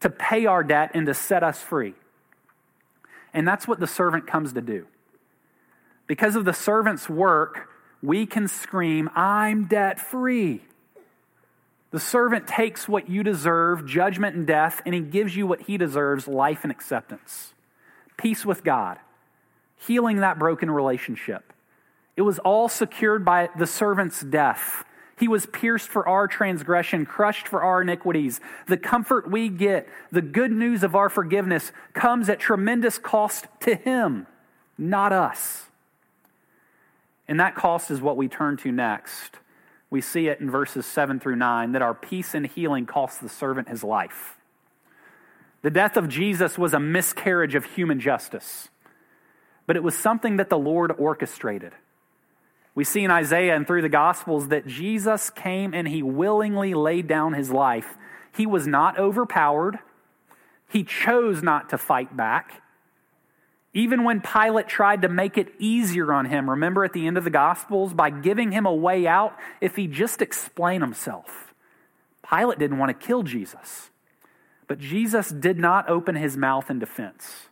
to 0.00 0.10
pay 0.10 0.44
our 0.44 0.62
debt 0.62 0.90
and 0.92 1.06
to 1.06 1.14
set 1.14 1.42
us 1.42 1.62
free. 1.62 1.94
And 3.32 3.48
that's 3.48 3.66
what 3.66 3.80
the 3.80 3.86
servant 3.86 4.26
comes 4.26 4.52
to 4.52 4.60
do. 4.60 4.86
Because 6.06 6.36
of 6.36 6.44
the 6.44 6.52
servant's 6.52 7.08
work, 7.08 7.70
we 8.02 8.26
can 8.26 8.46
scream, 8.46 9.08
I'm 9.14 9.68
debt 9.68 9.98
free. 9.98 10.66
The 11.92 12.00
servant 12.00 12.46
takes 12.46 12.86
what 12.86 13.08
you 13.08 13.22
deserve, 13.22 13.86
judgment 13.86 14.36
and 14.36 14.46
death, 14.46 14.82
and 14.84 14.94
he 14.94 15.00
gives 15.00 15.34
you 15.34 15.46
what 15.46 15.62
he 15.62 15.78
deserves, 15.78 16.28
life 16.28 16.58
and 16.62 16.70
acceptance, 16.70 17.54
peace 18.16 18.44
with 18.44 18.64
God, 18.64 18.98
healing 19.76 20.18
that 20.18 20.38
broken 20.38 20.70
relationship. 20.70 21.52
It 22.16 22.22
was 22.22 22.38
all 22.38 22.68
secured 22.68 23.24
by 23.24 23.50
the 23.58 23.66
servant's 23.66 24.22
death. 24.22 24.84
He 25.18 25.28
was 25.28 25.46
pierced 25.46 25.88
for 25.88 26.06
our 26.08 26.28
transgression, 26.28 27.06
crushed 27.06 27.48
for 27.48 27.62
our 27.62 27.82
iniquities. 27.82 28.40
The 28.68 28.76
comfort 28.76 29.30
we 29.30 29.48
get, 29.48 29.88
the 30.10 30.22
good 30.22 30.52
news 30.52 30.82
of 30.82 30.94
our 30.94 31.08
forgiveness, 31.08 31.72
comes 31.94 32.28
at 32.28 32.38
tremendous 32.38 32.98
cost 32.98 33.46
to 33.60 33.74
him, 33.74 34.26
not 34.76 35.12
us. 35.12 35.66
And 37.28 37.40
that 37.40 37.54
cost 37.54 37.90
is 37.90 38.00
what 38.00 38.16
we 38.16 38.28
turn 38.28 38.56
to 38.58 38.72
next. 38.72 39.36
We 39.90 40.00
see 40.00 40.28
it 40.28 40.40
in 40.40 40.50
verses 40.50 40.84
7 40.86 41.20
through 41.20 41.36
9 41.36 41.72
that 41.72 41.82
our 41.82 41.94
peace 41.94 42.34
and 42.34 42.46
healing 42.46 42.86
cost 42.86 43.20
the 43.20 43.28
servant 43.28 43.68
his 43.68 43.82
life. 43.82 44.35
The 45.66 45.70
death 45.70 45.96
of 45.96 46.08
Jesus 46.08 46.56
was 46.56 46.74
a 46.74 46.78
miscarriage 46.78 47.56
of 47.56 47.64
human 47.64 47.98
justice, 47.98 48.68
but 49.66 49.74
it 49.74 49.82
was 49.82 49.96
something 49.96 50.36
that 50.36 50.48
the 50.48 50.56
Lord 50.56 50.92
orchestrated. 50.96 51.72
We 52.76 52.84
see 52.84 53.02
in 53.02 53.10
Isaiah 53.10 53.56
and 53.56 53.66
through 53.66 53.82
the 53.82 53.88
Gospels 53.88 54.46
that 54.46 54.68
Jesus 54.68 55.28
came 55.28 55.74
and 55.74 55.88
he 55.88 56.04
willingly 56.04 56.72
laid 56.72 57.08
down 57.08 57.32
his 57.32 57.50
life. 57.50 57.96
He 58.32 58.46
was 58.46 58.68
not 58.68 58.96
overpowered, 58.96 59.80
he 60.68 60.84
chose 60.84 61.42
not 61.42 61.70
to 61.70 61.78
fight 61.78 62.16
back. 62.16 62.62
Even 63.74 64.04
when 64.04 64.20
Pilate 64.20 64.68
tried 64.68 65.02
to 65.02 65.08
make 65.08 65.36
it 65.36 65.52
easier 65.58 66.12
on 66.12 66.26
him, 66.26 66.48
remember 66.48 66.84
at 66.84 66.92
the 66.92 67.08
end 67.08 67.18
of 67.18 67.24
the 67.24 67.28
Gospels, 67.28 67.92
by 67.92 68.10
giving 68.10 68.52
him 68.52 68.66
a 68.66 68.72
way 68.72 69.08
out 69.08 69.36
if 69.60 69.74
he 69.74 69.88
just 69.88 70.22
explained 70.22 70.84
himself. 70.84 71.52
Pilate 72.22 72.60
didn't 72.60 72.78
want 72.78 72.90
to 72.90 73.06
kill 73.06 73.24
Jesus, 73.24 73.90
but 74.68 74.78
Jesus 74.78 75.28
did 75.30 75.58
not 75.58 75.88
open 75.88 76.16
his 76.16 76.36
mouth 76.36 76.70
in 76.70 76.78
defense. 76.78 77.48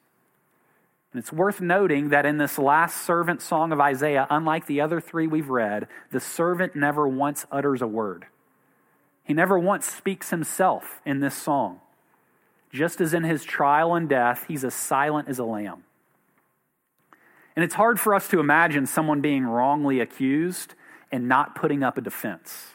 And 1.13 1.21
it's 1.21 1.33
worth 1.33 1.61
noting 1.61 2.09
that 2.09 2.27
in 2.27 2.39
this 2.39 2.59
last 2.59 3.07
servant 3.07 3.41
song 3.41 3.71
of 3.71 3.81
Isaiah, 3.81 4.27
unlike 4.31 4.67
the 4.67 4.81
other 4.81 5.01
three 5.01 5.29
we've 5.29 5.49
read, 5.49 5.87
the 6.11 6.19
servant 6.19 6.75
never 6.75 7.07
once 7.07 7.47
utters 7.53 7.81
a 7.81 7.87
word. 7.87 8.27
He 9.23 9.33
never 9.33 9.59
once 9.59 9.87
speaks 9.87 10.31
himself 10.31 11.01
in 11.07 11.21
this 11.21 11.37
song. 11.37 11.81
Just 12.73 13.01
as 13.01 13.15
in 13.15 13.23
his 13.23 13.45
trial 13.45 13.95
and 13.95 14.09
death, 14.09 14.47
he's 14.49 14.65
as 14.65 14.75
silent 14.75 15.29
as 15.29 15.39
a 15.39 15.45
lamb. 15.45 15.85
And 17.55 17.65
it's 17.65 17.75
hard 17.75 18.01
for 18.01 18.15
us 18.15 18.27
to 18.29 18.41
imagine 18.41 18.87
someone 18.87 19.21
being 19.21 19.45
wrongly 19.45 20.01
accused 20.01 20.75
and 21.13 21.29
not 21.29 21.55
putting 21.55 21.85
up 21.85 21.97
a 21.97 22.01
defense. 22.01 22.74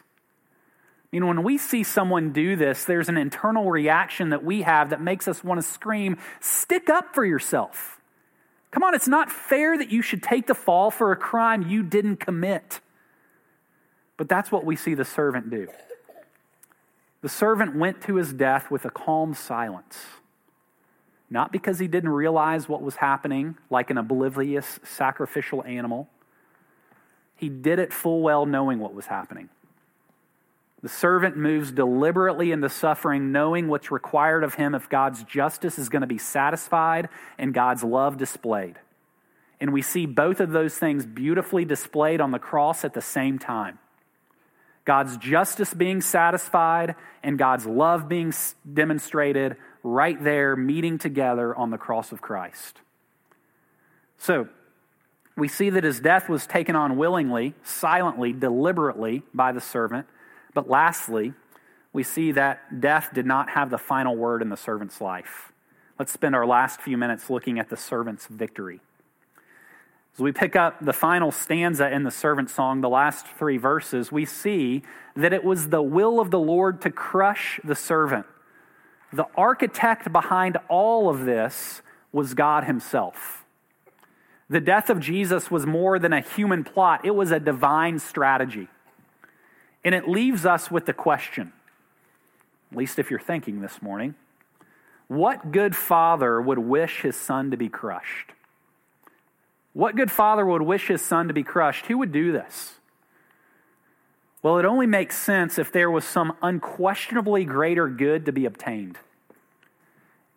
I 1.12 1.16
mean, 1.16 1.26
when 1.26 1.42
we 1.42 1.58
see 1.58 1.82
someone 1.82 2.32
do 2.32 2.54
this, 2.54 2.84
there's 2.84 3.08
an 3.08 3.16
internal 3.16 3.70
reaction 3.70 4.30
that 4.30 4.44
we 4.44 4.62
have 4.62 4.90
that 4.90 5.00
makes 5.00 5.26
us 5.26 5.42
want 5.42 5.60
to 5.60 5.66
scream, 5.66 6.18
Stick 6.40 6.88
up 6.88 7.14
for 7.14 7.24
yourself. 7.24 8.00
Come 8.70 8.84
on, 8.84 8.94
it's 8.94 9.08
not 9.08 9.32
fair 9.32 9.76
that 9.76 9.90
you 9.90 10.02
should 10.02 10.22
take 10.22 10.46
the 10.46 10.54
fall 10.54 10.92
for 10.92 11.10
a 11.10 11.16
crime 11.16 11.68
you 11.68 11.82
didn't 11.82 12.18
commit. 12.18 12.80
But 14.16 14.28
that's 14.28 14.52
what 14.52 14.64
we 14.64 14.76
see 14.76 14.94
the 14.94 15.04
servant 15.04 15.50
do. 15.50 15.66
The 17.22 17.28
servant 17.28 17.74
went 17.74 18.00
to 18.02 18.14
his 18.14 18.32
death 18.32 18.70
with 18.70 18.84
a 18.84 18.90
calm 18.90 19.34
silence 19.34 19.98
not 21.30 21.52
because 21.52 21.78
he 21.78 21.86
didn't 21.86 22.10
realize 22.10 22.68
what 22.68 22.82
was 22.82 22.96
happening, 22.96 23.56
like 23.70 23.90
an 23.90 23.96
oblivious 23.96 24.80
sacrificial 24.82 25.62
animal. 25.64 26.08
He 27.36 27.48
did 27.48 27.78
it 27.78 27.92
full 27.92 28.20
well 28.20 28.44
knowing 28.44 28.80
what 28.80 28.92
was 28.92 29.06
happening. 29.06 29.48
The 30.82 30.88
servant 30.88 31.36
moves 31.36 31.72
deliberately 31.72 32.52
into 32.52 32.70
suffering, 32.70 33.32
knowing 33.32 33.68
what's 33.68 33.90
required 33.90 34.44
of 34.44 34.54
him 34.54 34.74
if 34.74 34.88
God's 34.88 35.22
justice 35.24 35.78
is 35.78 35.90
going 35.90 36.00
to 36.00 36.06
be 36.06 36.18
satisfied 36.18 37.08
and 37.38 37.52
God's 37.52 37.84
love 37.84 38.16
displayed. 38.16 38.76
And 39.60 39.74
we 39.74 39.82
see 39.82 40.06
both 40.06 40.40
of 40.40 40.52
those 40.52 40.74
things 40.74 41.04
beautifully 41.04 41.66
displayed 41.66 42.20
on 42.20 42.30
the 42.30 42.38
cross 42.38 42.82
at 42.82 42.94
the 42.94 43.02
same 43.02 43.38
time. 43.38 43.78
God's 44.86 45.18
justice 45.18 45.74
being 45.74 46.00
satisfied 46.00 46.94
and 47.22 47.38
God's 47.38 47.66
love 47.66 48.08
being 48.08 48.32
demonstrated 48.72 49.56
right 49.82 50.22
there, 50.22 50.56
meeting 50.56 50.96
together 50.96 51.54
on 51.54 51.70
the 51.70 51.78
cross 51.78 52.10
of 52.10 52.22
Christ. 52.22 52.78
So, 54.16 54.48
we 55.36 55.48
see 55.48 55.70
that 55.70 55.84
his 55.84 56.00
death 56.00 56.28
was 56.28 56.46
taken 56.46 56.74
on 56.76 56.96
willingly, 56.96 57.54
silently, 57.62 58.32
deliberately 58.32 59.22
by 59.32 59.52
the 59.52 59.60
servant. 59.60 60.06
But 60.54 60.68
lastly, 60.68 61.34
we 61.92 62.02
see 62.02 62.32
that 62.32 62.80
death 62.80 63.10
did 63.12 63.26
not 63.26 63.50
have 63.50 63.70
the 63.70 63.78
final 63.78 64.16
word 64.16 64.42
in 64.42 64.48
the 64.48 64.56
servant's 64.56 65.00
life. 65.00 65.52
Let's 65.98 66.12
spend 66.12 66.34
our 66.34 66.46
last 66.46 66.80
few 66.80 66.96
minutes 66.96 67.28
looking 67.28 67.58
at 67.58 67.68
the 67.68 67.76
servant's 67.76 68.26
victory. 68.26 68.80
As 70.14 70.20
we 70.20 70.32
pick 70.32 70.56
up 70.56 70.84
the 70.84 70.92
final 70.92 71.30
stanza 71.30 71.90
in 71.90 72.02
the 72.02 72.10
servant 72.10 72.50
song, 72.50 72.80
the 72.80 72.88
last 72.88 73.26
three 73.26 73.58
verses, 73.58 74.10
we 74.10 74.24
see 74.24 74.82
that 75.14 75.32
it 75.32 75.44
was 75.44 75.68
the 75.68 75.82
will 75.82 76.20
of 76.20 76.30
the 76.30 76.38
Lord 76.38 76.80
to 76.82 76.90
crush 76.90 77.60
the 77.62 77.74
servant. 77.74 78.26
The 79.12 79.26
architect 79.36 80.12
behind 80.12 80.56
all 80.68 81.08
of 81.08 81.24
this 81.24 81.82
was 82.12 82.34
God 82.34 82.64
Himself. 82.64 83.44
The 84.48 84.60
death 84.60 84.90
of 84.90 84.98
Jesus 85.00 85.50
was 85.50 85.64
more 85.64 85.98
than 85.98 86.12
a 86.12 86.20
human 86.20 86.64
plot, 86.64 87.04
it 87.04 87.14
was 87.14 87.30
a 87.30 87.38
divine 87.38 87.98
strategy. 87.98 88.68
And 89.84 89.94
it 89.94 90.08
leaves 90.08 90.44
us 90.44 90.70
with 90.70 90.86
the 90.86 90.92
question, 90.92 91.52
at 92.70 92.76
least 92.76 92.98
if 92.98 93.10
you're 93.10 93.18
thinking 93.18 93.60
this 93.60 93.80
morning, 93.80 94.14
what 95.08 95.50
good 95.50 95.74
father 95.74 96.40
would 96.40 96.58
wish 96.58 97.00
his 97.02 97.16
son 97.16 97.50
to 97.50 97.56
be 97.56 97.68
crushed? 97.68 98.32
What 99.72 99.96
good 99.96 100.10
father 100.10 100.44
would 100.44 100.62
wish 100.62 100.88
his 100.88 101.02
son 101.02 101.28
to 101.28 101.34
be 101.34 101.42
crushed? 101.42 101.86
Who 101.86 101.98
would 101.98 102.12
do 102.12 102.32
this? 102.32 102.74
Well, 104.42 104.58
it 104.58 104.64
only 104.64 104.86
makes 104.86 105.18
sense 105.18 105.58
if 105.58 105.72
there 105.72 105.90
was 105.90 106.04
some 106.04 106.36
unquestionably 106.42 107.44
greater 107.44 107.88
good 107.88 108.26
to 108.26 108.32
be 108.32 108.46
obtained. 108.46 108.98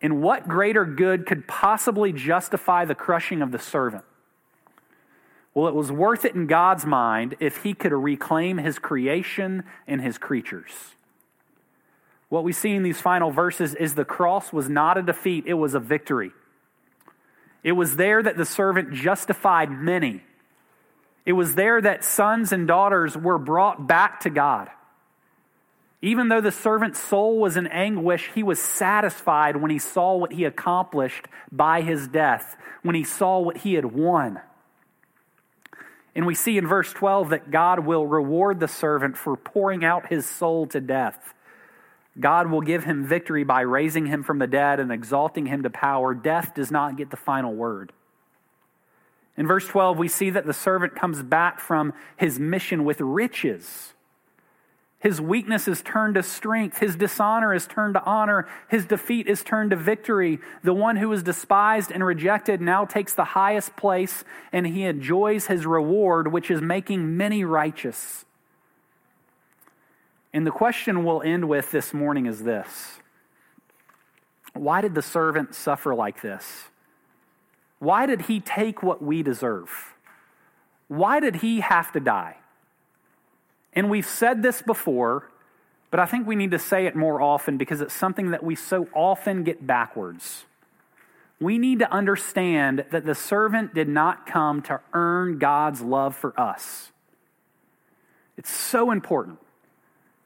And 0.02 0.22
what 0.22 0.46
greater 0.46 0.84
good 0.84 1.24
could 1.24 1.48
possibly 1.48 2.12
justify 2.12 2.84
the 2.84 2.94
crushing 2.94 3.40
of 3.40 3.50
the 3.50 3.58
servant? 3.58 4.04
Well, 5.54 5.68
it 5.68 5.74
was 5.74 5.92
worth 5.92 6.24
it 6.24 6.34
in 6.34 6.48
God's 6.48 6.84
mind 6.84 7.36
if 7.38 7.58
he 7.58 7.74
could 7.74 7.92
reclaim 7.92 8.58
his 8.58 8.78
creation 8.80 9.62
and 9.86 10.00
his 10.00 10.18
creatures. 10.18 10.72
What 12.28 12.42
we 12.42 12.52
see 12.52 12.74
in 12.74 12.82
these 12.82 13.00
final 13.00 13.30
verses 13.30 13.74
is 13.76 13.94
the 13.94 14.04
cross 14.04 14.52
was 14.52 14.68
not 14.68 14.98
a 14.98 15.02
defeat, 15.02 15.44
it 15.46 15.54
was 15.54 15.74
a 15.74 15.80
victory. 15.80 16.32
It 17.62 17.72
was 17.72 17.94
there 17.94 18.22
that 18.22 18.36
the 18.36 18.44
servant 18.44 18.92
justified 18.92 19.70
many. 19.70 20.22
It 21.24 21.32
was 21.32 21.54
there 21.54 21.80
that 21.80 22.04
sons 22.04 22.52
and 22.52 22.66
daughters 22.66 23.16
were 23.16 23.38
brought 23.38 23.86
back 23.86 24.20
to 24.20 24.30
God. 24.30 24.68
Even 26.02 26.28
though 26.28 26.42
the 26.42 26.52
servant's 26.52 27.00
soul 27.00 27.38
was 27.38 27.56
in 27.56 27.66
anguish, 27.68 28.30
he 28.34 28.42
was 28.42 28.60
satisfied 28.60 29.56
when 29.56 29.70
he 29.70 29.78
saw 29.78 30.16
what 30.16 30.32
he 30.32 30.44
accomplished 30.44 31.26
by 31.50 31.80
his 31.80 32.08
death, 32.08 32.56
when 32.82 32.94
he 32.94 33.04
saw 33.04 33.38
what 33.38 33.58
he 33.58 33.74
had 33.74 33.86
won. 33.86 34.40
And 36.14 36.26
we 36.26 36.34
see 36.34 36.56
in 36.56 36.66
verse 36.66 36.92
12 36.92 37.30
that 37.30 37.50
God 37.50 37.80
will 37.80 38.06
reward 38.06 38.60
the 38.60 38.68
servant 38.68 39.16
for 39.16 39.36
pouring 39.36 39.84
out 39.84 40.08
his 40.08 40.26
soul 40.26 40.66
to 40.68 40.80
death. 40.80 41.34
God 42.18 42.50
will 42.50 42.60
give 42.60 42.84
him 42.84 43.04
victory 43.04 43.42
by 43.42 43.62
raising 43.62 44.06
him 44.06 44.22
from 44.22 44.38
the 44.38 44.46
dead 44.46 44.78
and 44.78 44.92
exalting 44.92 45.46
him 45.46 45.64
to 45.64 45.70
power. 45.70 46.14
Death 46.14 46.54
does 46.54 46.70
not 46.70 46.96
get 46.96 47.10
the 47.10 47.16
final 47.16 47.52
word. 47.52 47.92
In 49.36 49.48
verse 49.48 49.66
12, 49.66 49.98
we 49.98 50.06
see 50.06 50.30
that 50.30 50.46
the 50.46 50.52
servant 50.52 50.94
comes 50.94 51.22
back 51.22 51.58
from 51.58 51.92
his 52.16 52.38
mission 52.38 52.84
with 52.84 53.00
riches. 53.00 53.93
His 55.04 55.20
weakness 55.20 55.68
is 55.68 55.82
turned 55.82 56.14
to 56.14 56.22
strength. 56.22 56.78
His 56.78 56.96
dishonor 56.96 57.52
is 57.52 57.66
turned 57.66 57.92
to 57.92 58.02
honor. 58.04 58.48
His 58.68 58.86
defeat 58.86 59.26
is 59.26 59.44
turned 59.44 59.68
to 59.68 59.76
victory. 59.76 60.38
The 60.62 60.72
one 60.72 60.96
who 60.96 61.10
was 61.10 61.22
despised 61.22 61.92
and 61.92 62.02
rejected 62.02 62.62
now 62.62 62.86
takes 62.86 63.12
the 63.12 63.24
highest 63.24 63.76
place, 63.76 64.24
and 64.50 64.66
he 64.66 64.84
enjoys 64.84 65.48
his 65.48 65.66
reward, 65.66 66.32
which 66.32 66.50
is 66.50 66.62
making 66.62 67.18
many 67.18 67.44
righteous. 67.44 68.24
And 70.32 70.46
the 70.46 70.50
question 70.50 71.04
we'll 71.04 71.20
end 71.20 71.50
with 71.50 71.70
this 71.70 71.92
morning 71.92 72.24
is 72.24 72.42
this 72.44 72.98
Why 74.54 74.80
did 74.80 74.94
the 74.94 75.02
servant 75.02 75.54
suffer 75.54 75.94
like 75.94 76.22
this? 76.22 76.70
Why 77.78 78.06
did 78.06 78.22
he 78.22 78.40
take 78.40 78.82
what 78.82 79.02
we 79.02 79.22
deserve? 79.22 79.68
Why 80.88 81.20
did 81.20 81.36
he 81.36 81.60
have 81.60 81.92
to 81.92 82.00
die? 82.00 82.38
And 83.74 83.90
we've 83.90 84.06
said 84.06 84.42
this 84.42 84.62
before, 84.62 85.28
but 85.90 86.00
I 86.00 86.06
think 86.06 86.26
we 86.26 86.36
need 86.36 86.52
to 86.52 86.58
say 86.58 86.86
it 86.86 86.96
more 86.96 87.20
often 87.20 87.56
because 87.58 87.80
it's 87.80 87.94
something 87.94 88.30
that 88.30 88.42
we 88.42 88.54
so 88.54 88.88
often 88.94 89.44
get 89.44 89.66
backwards. 89.66 90.44
We 91.40 91.58
need 91.58 91.80
to 91.80 91.92
understand 91.92 92.84
that 92.90 93.04
the 93.04 93.14
servant 93.14 93.74
did 93.74 93.88
not 93.88 94.26
come 94.26 94.62
to 94.62 94.80
earn 94.92 95.38
God's 95.38 95.80
love 95.82 96.16
for 96.16 96.38
us. 96.40 96.92
It's 98.36 98.50
so 98.50 98.90
important 98.90 99.38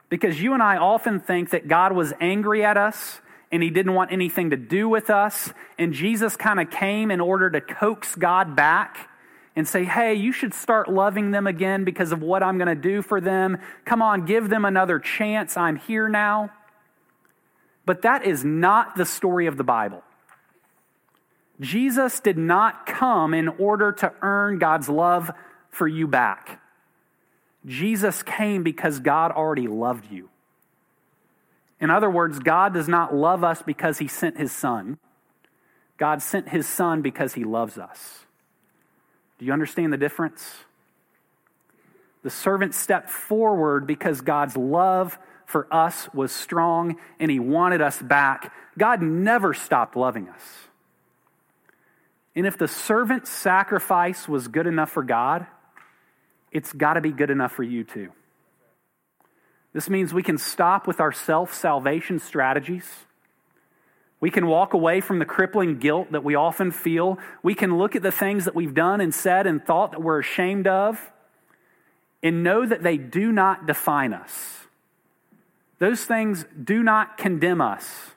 because 0.09 0.41
you 0.41 0.53
and 0.53 0.63
I 0.63 0.77
often 0.77 1.19
think 1.19 1.51
that 1.51 1.67
God 1.67 1.91
was 1.91 2.13
angry 2.19 2.63
at 2.63 2.77
us 2.77 3.21
and 3.51 3.63
he 3.63 3.69
didn't 3.69 3.93
want 3.93 4.11
anything 4.11 4.51
to 4.51 4.57
do 4.57 4.87
with 4.87 5.09
us. 5.09 5.53
And 5.77 5.93
Jesus 5.93 6.35
kind 6.35 6.59
of 6.59 6.69
came 6.69 7.11
in 7.11 7.19
order 7.19 7.49
to 7.49 7.61
coax 7.61 8.15
God 8.15 8.55
back 8.55 9.09
and 9.55 9.67
say, 9.67 9.83
hey, 9.83 10.13
you 10.13 10.31
should 10.31 10.53
start 10.53 10.89
loving 10.89 11.31
them 11.31 11.47
again 11.47 11.83
because 11.83 12.11
of 12.11 12.21
what 12.21 12.43
I'm 12.43 12.57
going 12.57 12.67
to 12.67 12.75
do 12.75 13.01
for 13.01 13.19
them. 13.19 13.57
Come 13.85 14.01
on, 14.01 14.25
give 14.25 14.49
them 14.49 14.65
another 14.65 14.99
chance. 14.99 15.57
I'm 15.57 15.75
here 15.75 16.07
now. 16.07 16.51
But 17.85 18.03
that 18.03 18.25
is 18.25 18.45
not 18.45 18.95
the 18.95 19.05
story 19.05 19.47
of 19.47 19.57
the 19.57 19.63
Bible. 19.63 20.03
Jesus 21.59 22.19
did 22.19 22.37
not 22.37 22.85
come 22.85 23.33
in 23.33 23.49
order 23.49 23.91
to 23.91 24.13
earn 24.21 24.59
God's 24.59 24.87
love 24.87 25.31
for 25.71 25.87
you 25.87 26.07
back. 26.07 26.61
Jesus 27.65 28.23
came 28.23 28.63
because 28.63 28.99
God 28.99 29.31
already 29.31 29.67
loved 29.67 30.09
you. 30.11 30.29
In 31.81 31.89
other 31.89 32.09
words, 32.09 32.39
God 32.39 32.73
does 32.73 32.87
not 32.87 33.13
love 33.13 33.43
us 33.43 33.61
because 33.61 33.97
he 33.97 34.07
sent 34.07 34.37
his 34.37 34.51
son. 34.51 34.97
God 35.97 36.21
sent 36.21 36.49
his 36.49 36.67
son 36.67 37.01
because 37.01 37.33
he 37.33 37.43
loves 37.43 37.77
us. 37.77 38.25
Do 39.39 39.45
you 39.45 39.53
understand 39.53 39.91
the 39.93 39.97
difference? 39.97 40.57
The 42.23 42.29
servant 42.29 42.75
stepped 42.75 43.09
forward 43.09 43.87
because 43.87 44.21
God's 44.21 44.57
love 44.57 45.17
for 45.45 45.67
us 45.73 46.13
was 46.13 46.31
strong 46.31 46.97
and 47.19 47.31
he 47.31 47.39
wanted 47.39 47.81
us 47.81 48.01
back. 48.01 48.53
God 48.77 49.01
never 49.01 49.53
stopped 49.53 49.95
loving 49.95 50.29
us. 50.29 50.43
And 52.35 52.45
if 52.45 52.57
the 52.57 52.67
servant's 52.67 53.29
sacrifice 53.29 54.27
was 54.27 54.47
good 54.47 54.67
enough 54.67 54.91
for 54.91 55.03
God, 55.03 55.47
it's 56.51 56.71
got 56.73 56.93
to 56.93 57.01
be 57.01 57.11
good 57.11 57.29
enough 57.29 57.51
for 57.51 57.63
you 57.63 57.83
too. 57.83 58.11
This 59.73 59.89
means 59.89 60.13
we 60.13 60.23
can 60.23 60.37
stop 60.37 60.87
with 60.87 60.99
our 60.99 61.11
self 61.11 61.53
salvation 61.53 62.19
strategies. 62.19 62.89
We 64.21 64.31
can 64.31 64.47
walk 64.47 64.73
away 64.73 64.99
from 64.99 65.19
the 65.19 65.25
crippling 65.25 65.79
guilt 65.79 66.11
that 66.11 66.23
we 66.23 66.35
often 66.35 66.71
feel. 66.71 67.17
We 67.41 67.55
can 67.55 67.77
look 67.77 67.95
at 67.95 68.01
the 68.01 68.11
things 68.11 68.45
that 68.45 68.55
we've 68.55 68.73
done 68.73 68.99
and 68.99 69.13
said 69.13 69.47
and 69.47 69.63
thought 69.63 69.91
that 69.91 70.01
we're 70.01 70.19
ashamed 70.19 70.67
of 70.67 71.11
and 72.21 72.43
know 72.43 72.65
that 72.65 72.83
they 72.83 72.97
do 72.97 73.31
not 73.31 73.65
define 73.65 74.13
us. 74.13 74.67
Those 75.79 76.03
things 76.03 76.45
do 76.61 76.83
not 76.83 77.17
condemn 77.17 77.61
us. 77.61 78.11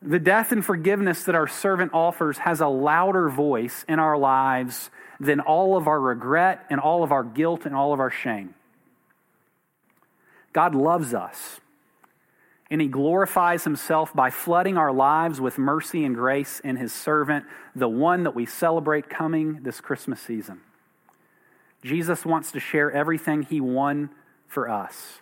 The 0.00 0.20
death 0.20 0.52
and 0.52 0.64
forgiveness 0.64 1.24
that 1.24 1.34
our 1.34 1.48
servant 1.48 1.92
offers 1.92 2.38
has 2.38 2.60
a 2.60 2.68
louder 2.68 3.28
voice 3.28 3.84
in 3.88 3.98
our 3.98 4.16
lives 4.16 4.90
than 5.18 5.40
all 5.40 5.76
of 5.76 5.88
our 5.88 6.00
regret 6.00 6.64
and 6.70 6.78
all 6.78 7.02
of 7.02 7.10
our 7.10 7.24
guilt 7.24 7.64
and 7.64 7.74
all 7.74 7.92
of 7.92 8.00
our 8.00 8.10
shame. 8.10 8.54
God 10.52 10.74
loves 10.74 11.14
us, 11.14 11.58
and 12.74 12.82
He 12.82 12.88
glorifies 12.88 13.62
Himself 13.62 14.12
by 14.12 14.30
flooding 14.30 14.76
our 14.76 14.92
lives 14.92 15.40
with 15.40 15.58
mercy 15.58 16.04
and 16.04 16.12
grace 16.12 16.58
in 16.58 16.74
His 16.74 16.92
servant, 16.92 17.44
the 17.76 17.88
one 17.88 18.24
that 18.24 18.34
we 18.34 18.46
celebrate 18.46 19.08
coming 19.08 19.62
this 19.62 19.80
Christmas 19.80 20.20
season. 20.20 20.60
Jesus 21.84 22.26
wants 22.26 22.50
to 22.50 22.58
share 22.58 22.90
everything 22.90 23.42
He 23.42 23.60
won 23.60 24.10
for 24.48 24.68
us. 24.68 25.20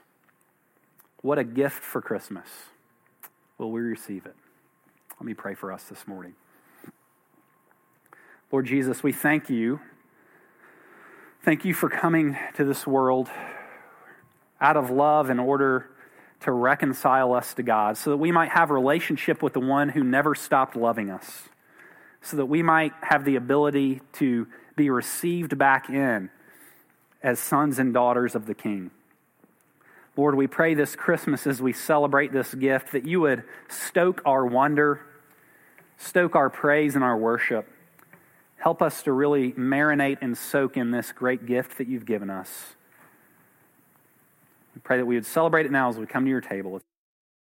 What 1.20 1.38
a 1.38 1.44
gift 1.44 1.82
for 1.82 2.00
Christmas. 2.00 2.48
Will 3.58 3.70
we 3.70 3.82
receive 3.82 4.24
it? 4.24 4.34
Let 5.20 5.26
me 5.26 5.34
pray 5.34 5.54
for 5.54 5.70
us 5.70 5.84
this 5.84 6.08
morning. 6.08 6.32
Lord 8.50 8.64
Jesus, 8.64 9.02
we 9.02 9.12
thank 9.12 9.50
you. 9.50 9.78
Thank 11.42 11.66
you 11.66 11.74
for 11.74 11.90
coming 11.90 12.34
to 12.54 12.64
this 12.64 12.86
world 12.86 13.28
out 14.58 14.78
of 14.78 14.88
love 14.88 15.28
in 15.28 15.38
order 15.38 15.90
to 16.42 16.52
reconcile 16.52 17.32
us 17.32 17.54
to 17.54 17.62
God, 17.62 17.96
so 17.96 18.10
that 18.10 18.16
we 18.16 18.32
might 18.32 18.50
have 18.50 18.70
a 18.70 18.74
relationship 18.74 19.42
with 19.42 19.52
the 19.52 19.60
one 19.60 19.88
who 19.88 20.04
never 20.04 20.34
stopped 20.34 20.76
loving 20.76 21.10
us, 21.10 21.48
so 22.20 22.36
that 22.36 22.46
we 22.46 22.62
might 22.62 22.92
have 23.02 23.24
the 23.24 23.36
ability 23.36 24.00
to 24.14 24.46
be 24.76 24.90
received 24.90 25.58
back 25.58 25.88
in 25.88 26.30
as 27.22 27.38
sons 27.38 27.78
and 27.78 27.94
daughters 27.94 28.34
of 28.34 28.46
the 28.46 28.54
King. 28.54 28.90
Lord, 30.16 30.34
we 30.34 30.46
pray 30.46 30.74
this 30.74 30.94
Christmas 30.94 31.46
as 31.46 31.62
we 31.62 31.72
celebrate 31.72 32.32
this 32.32 32.54
gift 32.54 32.92
that 32.92 33.06
you 33.06 33.20
would 33.20 33.44
stoke 33.68 34.20
our 34.26 34.44
wonder, 34.44 35.00
stoke 35.96 36.36
our 36.36 36.50
praise 36.50 36.94
and 36.94 37.02
our 37.02 37.16
worship. 37.16 37.66
Help 38.56 38.82
us 38.82 39.02
to 39.04 39.12
really 39.12 39.52
marinate 39.52 40.18
and 40.20 40.36
soak 40.36 40.76
in 40.76 40.90
this 40.90 41.12
great 41.12 41.46
gift 41.46 41.78
that 41.78 41.88
you've 41.88 42.06
given 42.06 42.28
us. 42.28 42.74
We 44.74 44.80
pray 44.80 44.96
that 44.96 45.06
we 45.06 45.14
would 45.14 45.26
celebrate 45.26 45.66
it 45.66 45.72
now 45.72 45.88
as 45.88 45.98
we 45.98 46.06
come 46.06 46.24
to 46.24 46.30
your 46.30 46.40
table. 46.40 46.80